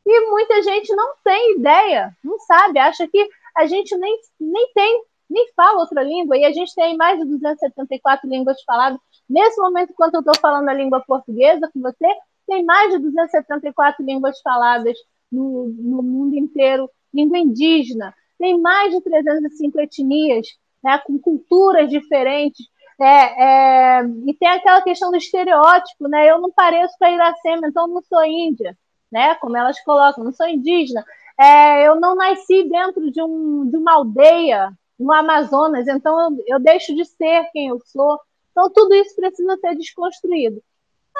[0.05, 5.03] e muita gente não tem ideia, não sabe, acha que a gente nem, nem tem,
[5.29, 8.99] nem fala outra língua, e a gente tem mais de 274 línguas faladas.
[9.27, 12.07] Nesse momento, enquanto eu estou falando a língua portuguesa com você,
[12.47, 14.95] tem mais de 274 línguas faladas
[15.31, 18.13] no, no mundo inteiro, língua indígena.
[18.37, 20.47] Tem mais de 305 etnias,
[20.83, 22.67] né, com culturas diferentes,
[22.99, 26.29] é, é, e tem aquela questão do estereótipo, né?
[26.29, 28.77] Eu não pareço com a Iracema, então não sou índia,
[29.15, 29.35] né?
[29.35, 31.05] Como elas colocam, não sou indígena.
[31.39, 36.59] É, eu não nasci dentro de, um, de uma aldeia no Amazonas, então eu, eu
[36.59, 38.19] deixo de ser quem eu sou.
[38.51, 40.61] Então tudo isso precisa ser desconstruído.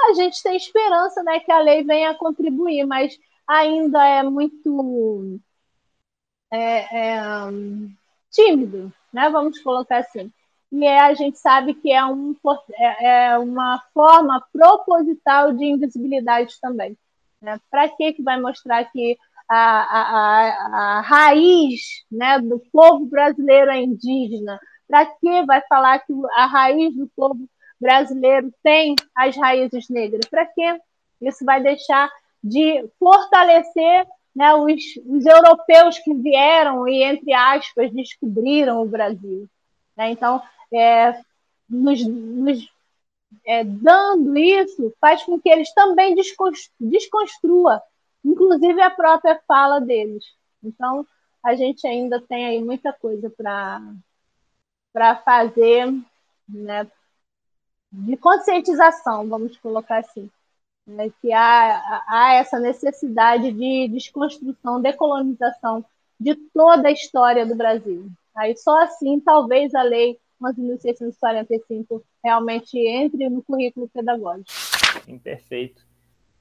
[0.10, 3.18] A gente tem esperança, né, que a lei venha a contribuir, mas
[3.48, 5.40] ainda é muito
[6.52, 7.20] é, é,
[8.30, 9.30] tímido, né?
[9.30, 10.32] Vamos colocar assim
[10.72, 12.36] e é, a gente sabe que é, um,
[12.74, 16.98] é, é uma forma proposital de invisibilidade também.
[17.46, 17.60] Né?
[17.70, 19.16] Para que, que vai mostrar que
[19.48, 24.60] a, a, a, a raiz né, do povo brasileiro é indígena?
[24.88, 27.48] Para que vai falar que a raiz do povo
[27.80, 30.26] brasileiro tem as raízes negras?
[30.28, 30.80] Para que?
[31.22, 32.10] Isso vai deixar
[32.44, 39.48] de fortalecer né, os, os europeus que vieram e, entre aspas, descobriram o Brasil.
[39.96, 40.10] Né?
[40.10, 40.42] Então,
[40.74, 41.20] é,
[41.70, 42.68] nos, nos
[43.46, 46.16] é, dando isso, faz com que eles também
[46.80, 47.82] desconstruam,
[48.24, 50.24] inclusive a própria fala deles.
[50.64, 51.06] Então,
[51.44, 55.94] a gente ainda tem aí muita coisa para fazer,
[56.48, 56.90] né,
[57.92, 60.30] de conscientização, vamos colocar assim.
[60.88, 65.84] Né, que há, há essa necessidade de desconstrução, decolonização
[66.20, 68.08] de toda a história do Brasil.
[68.36, 74.52] Aí só assim, talvez a lei 11.645 realmente entre no currículo pedagógico.
[75.06, 75.86] Sim, perfeito.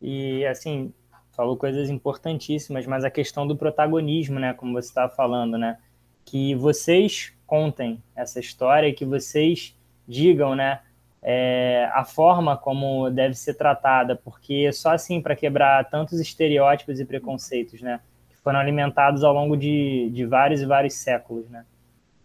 [0.01, 0.93] E, assim,
[1.33, 5.79] falou coisas importantíssimas, mas a questão do protagonismo, né, como você estava falando, né,
[6.25, 9.77] que vocês contem essa história, que vocês
[10.07, 10.81] digam, né,
[11.23, 17.05] é, a forma como deve ser tratada, porque só assim para quebrar tantos estereótipos e
[17.05, 21.65] preconceitos, né, que foram alimentados ao longo de, de vários e vários séculos, né.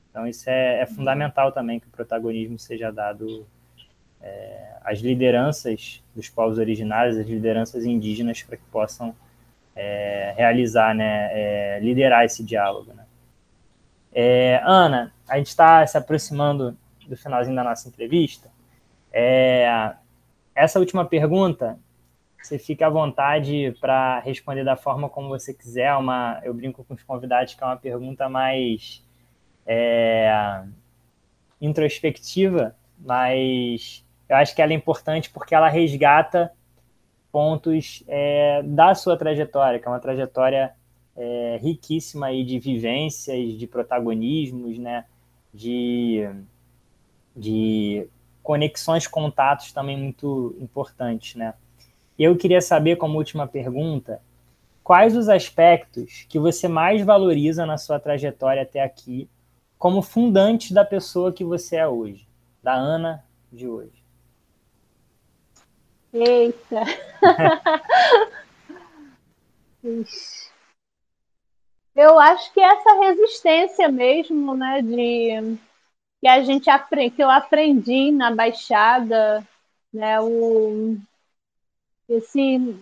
[0.09, 3.45] Então, isso é, é fundamental também que o protagonismo seja dado
[4.21, 9.15] é, às lideranças dos povos originários, às lideranças indígenas, para que possam
[9.75, 12.93] é, realizar, né, é, liderar esse diálogo.
[12.93, 13.05] Né?
[14.11, 16.75] É, Ana, a gente está se aproximando
[17.07, 18.49] do finalzinho da nossa entrevista.
[19.11, 19.93] É,
[20.55, 21.77] essa última pergunta,
[22.41, 25.95] você fica à vontade para responder da forma como você quiser.
[25.95, 29.03] Uma, eu brinco com os convidados que é uma pergunta mais
[29.65, 30.63] é,
[31.61, 36.51] introspectiva, mas eu acho que ela é importante porque ela resgata
[37.31, 40.73] pontos é, da sua trajetória, que é uma trajetória
[41.15, 45.05] é, riquíssima aí de vivências, de protagonismos, né,
[45.53, 46.27] de,
[47.35, 48.07] de
[48.41, 51.53] conexões, contatos também muito importantes, né.
[52.17, 54.21] Eu queria saber, como última pergunta,
[54.83, 59.29] quais os aspectos que você mais valoriza na sua trajetória até aqui
[59.79, 62.27] como fundantes da pessoa que você é hoje,
[62.61, 64.03] da Ana de hoje?
[66.13, 66.83] Eita!
[71.95, 75.57] eu acho que essa resistência mesmo, né, de
[76.19, 79.47] que a gente aprende, que eu aprendi na Baixada,
[79.93, 80.97] né, o
[82.09, 82.75] esse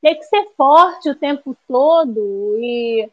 [0.00, 3.10] ter que ser forte o tempo todo e,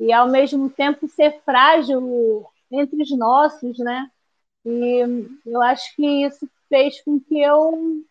[0.00, 4.10] e ao mesmo tempo ser frágil entre os nossos, né?
[4.64, 5.02] E
[5.46, 8.02] eu acho que isso fez com que eu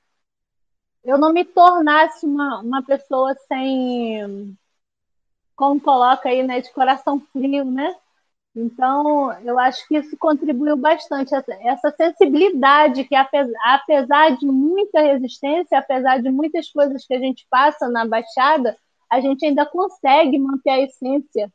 [1.04, 4.56] eu não me tornasse uma, uma pessoa sem
[5.56, 7.94] como coloca aí, né, de coração frio, né?
[8.56, 15.02] Então, eu acho que isso contribuiu bastante, essa, essa sensibilidade que, apesar, apesar de muita
[15.02, 18.78] resistência, apesar de muitas coisas que a gente passa na Baixada,
[19.10, 21.52] a gente ainda consegue manter a essência,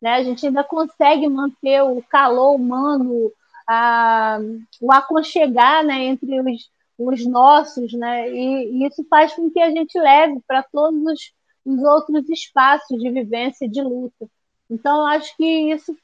[0.00, 0.14] né?
[0.14, 3.32] a gente ainda consegue manter o calor humano,
[3.68, 4.38] a,
[4.80, 8.30] o aconchegar né, entre os, os nossos, né?
[8.30, 11.32] E, e, isso faz com que a gente leve para todos os,
[11.64, 14.28] os outros espaços de vivência e de luta.
[14.70, 15.96] Então, acho que isso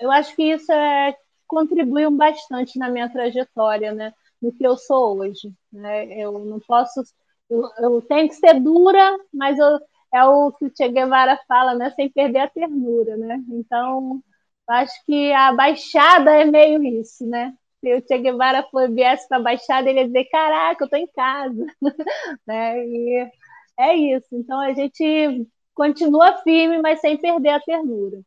[0.00, 1.16] eu acho que isso é,
[1.46, 4.12] contribuiu bastante na minha trajetória, né?
[4.40, 5.52] No que eu sou hoje.
[5.72, 6.18] Né?
[6.20, 7.02] Eu não posso.
[7.48, 9.78] Eu, eu tenho que ser dura, mas eu,
[10.16, 11.90] é o que o Che Guevara fala, né?
[11.92, 13.42] Sem perder a ternura, né?
[13.50, 14.22] Então,
[14.68, 17.54] acho que a Baixada é meio isso, né?
[17.80, 21.08] Se o Che Guevara viesse para a Baixada, ele ia dizer: Caraca, eu estou em
[21.08, 21.66] casa.
[22.46, 22.86] né?
[22.86, 23.30] E
[23.78, 24.28] é isso.
[24.32, 28.20] Então, a gente continua firme, mas sem perder a ternura.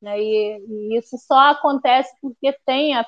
[0.00, 0.20] Né?
[0.20, 3.04] E, e, isso só acontece porque tem a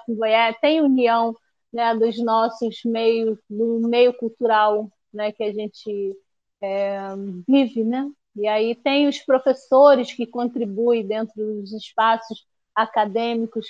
[0.61, 1.35] tem união
[1.73, 6.17] né, dos nossos meios, do meio cultural né, que a gente
[6.61, 6.99] é,
[7.47, 8.11] vive, né?
[8.39, 13.67] E aí tem os professores que contribuem dentro dos espaços acadêmicos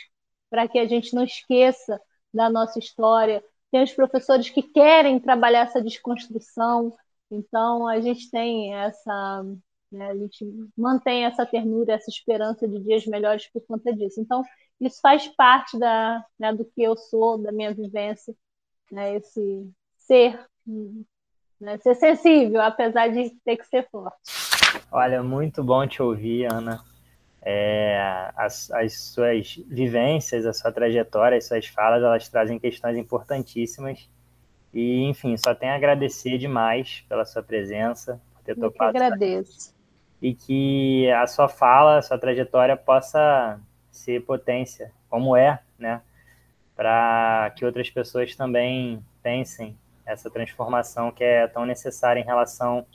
[0.51, 2.01] para que a gente não esqueça
[2.33, 3.43] da nossa história.
[3.71, 6.97] Tem os professores que querem trabalhar essa desconstrução.
[7.31, 9.45] Então a gente tem essa
[9.91, 10.11] né?
[10.11, 10.45] A gente
[10.77, 14.21] mantém essa ternura, essa esperança de dias melhores por conta disso.
[14.21, 14.43] Então,
[14.81, 18.35] isso faz parte da, né, do que eu sou, da minha vivência,
[18.93, 19.17] né?
[19.17, 20.39] esse ser,
[21.61, 21.79] né?
[21.79, 24.48] ser sensível, apesar de ter que ser forte.
[24.91, 26.83] Olha, muito bom te ouvir, Ana.
[27.43, 34.09] É, as, as, suas vivências, a sua trajetória, as suas falas, elas trazem questões importantíssimas.
[34.73, 38.97] E, enfim, só tenho a agradecer demais pela sua presença, por ter Eu topado.
[38.97, 39.79] Eu agradeço
[40.21, 43.61] e que a sua fala, a sua trajetória possa
[43.91, 46.03] ser potência, como é, né?
[46.77, 52.87] Para que outras pessoas também pensem essa transformação que é tão necessária em relação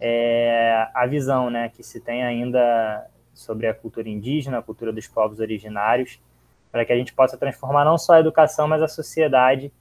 [0.00, 1.68] é, à visão, né?
[1.68, 6.18] Que se tem ainda sobre a cultura indígena, a cultura dos povos originários,
[6.72, 9.72] para que a gente possa transformar não só a educação, mas a sociedade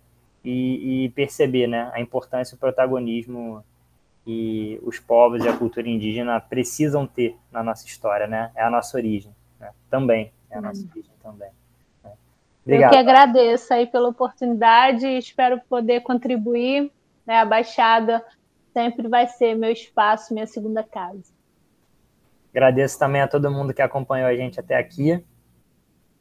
[0.44, 1.90] e, e perceber, né?
[1.94, 3.64] A importância e o protagonismo
[4.26, 8.52] que os povos e a cultura indígena precisam ter na nossa história, né?
[8.56, 9.72] É a nossa origem, né?
[9.90, 10.90] também é a nossa hum.
[10.92, 11.50] origem também.
[12.04, 12.12] Né?
[12.66, 12.90] Obrigado.
[12.90, 16.92] Eu que agradeço aí pela oportunidade e espero poder contribuir.
[17.26, 17.40] Né?
[17.40, 18.24] A Baixada
[18.80, 21.34] sempre vai ser meu espaço, minha segunda casa.
[22.50, 25.22] Agradeço também a todo mundo que acompanhou a gente até aqui.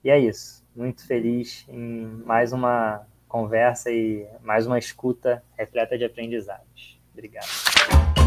[0.02, 0.66] E é isso.
[0.74, 7.00] Muito feliz em mais uma conversa e mais uma escuta repleta de aprendizados.
[7.12, 8.17] Obrigado.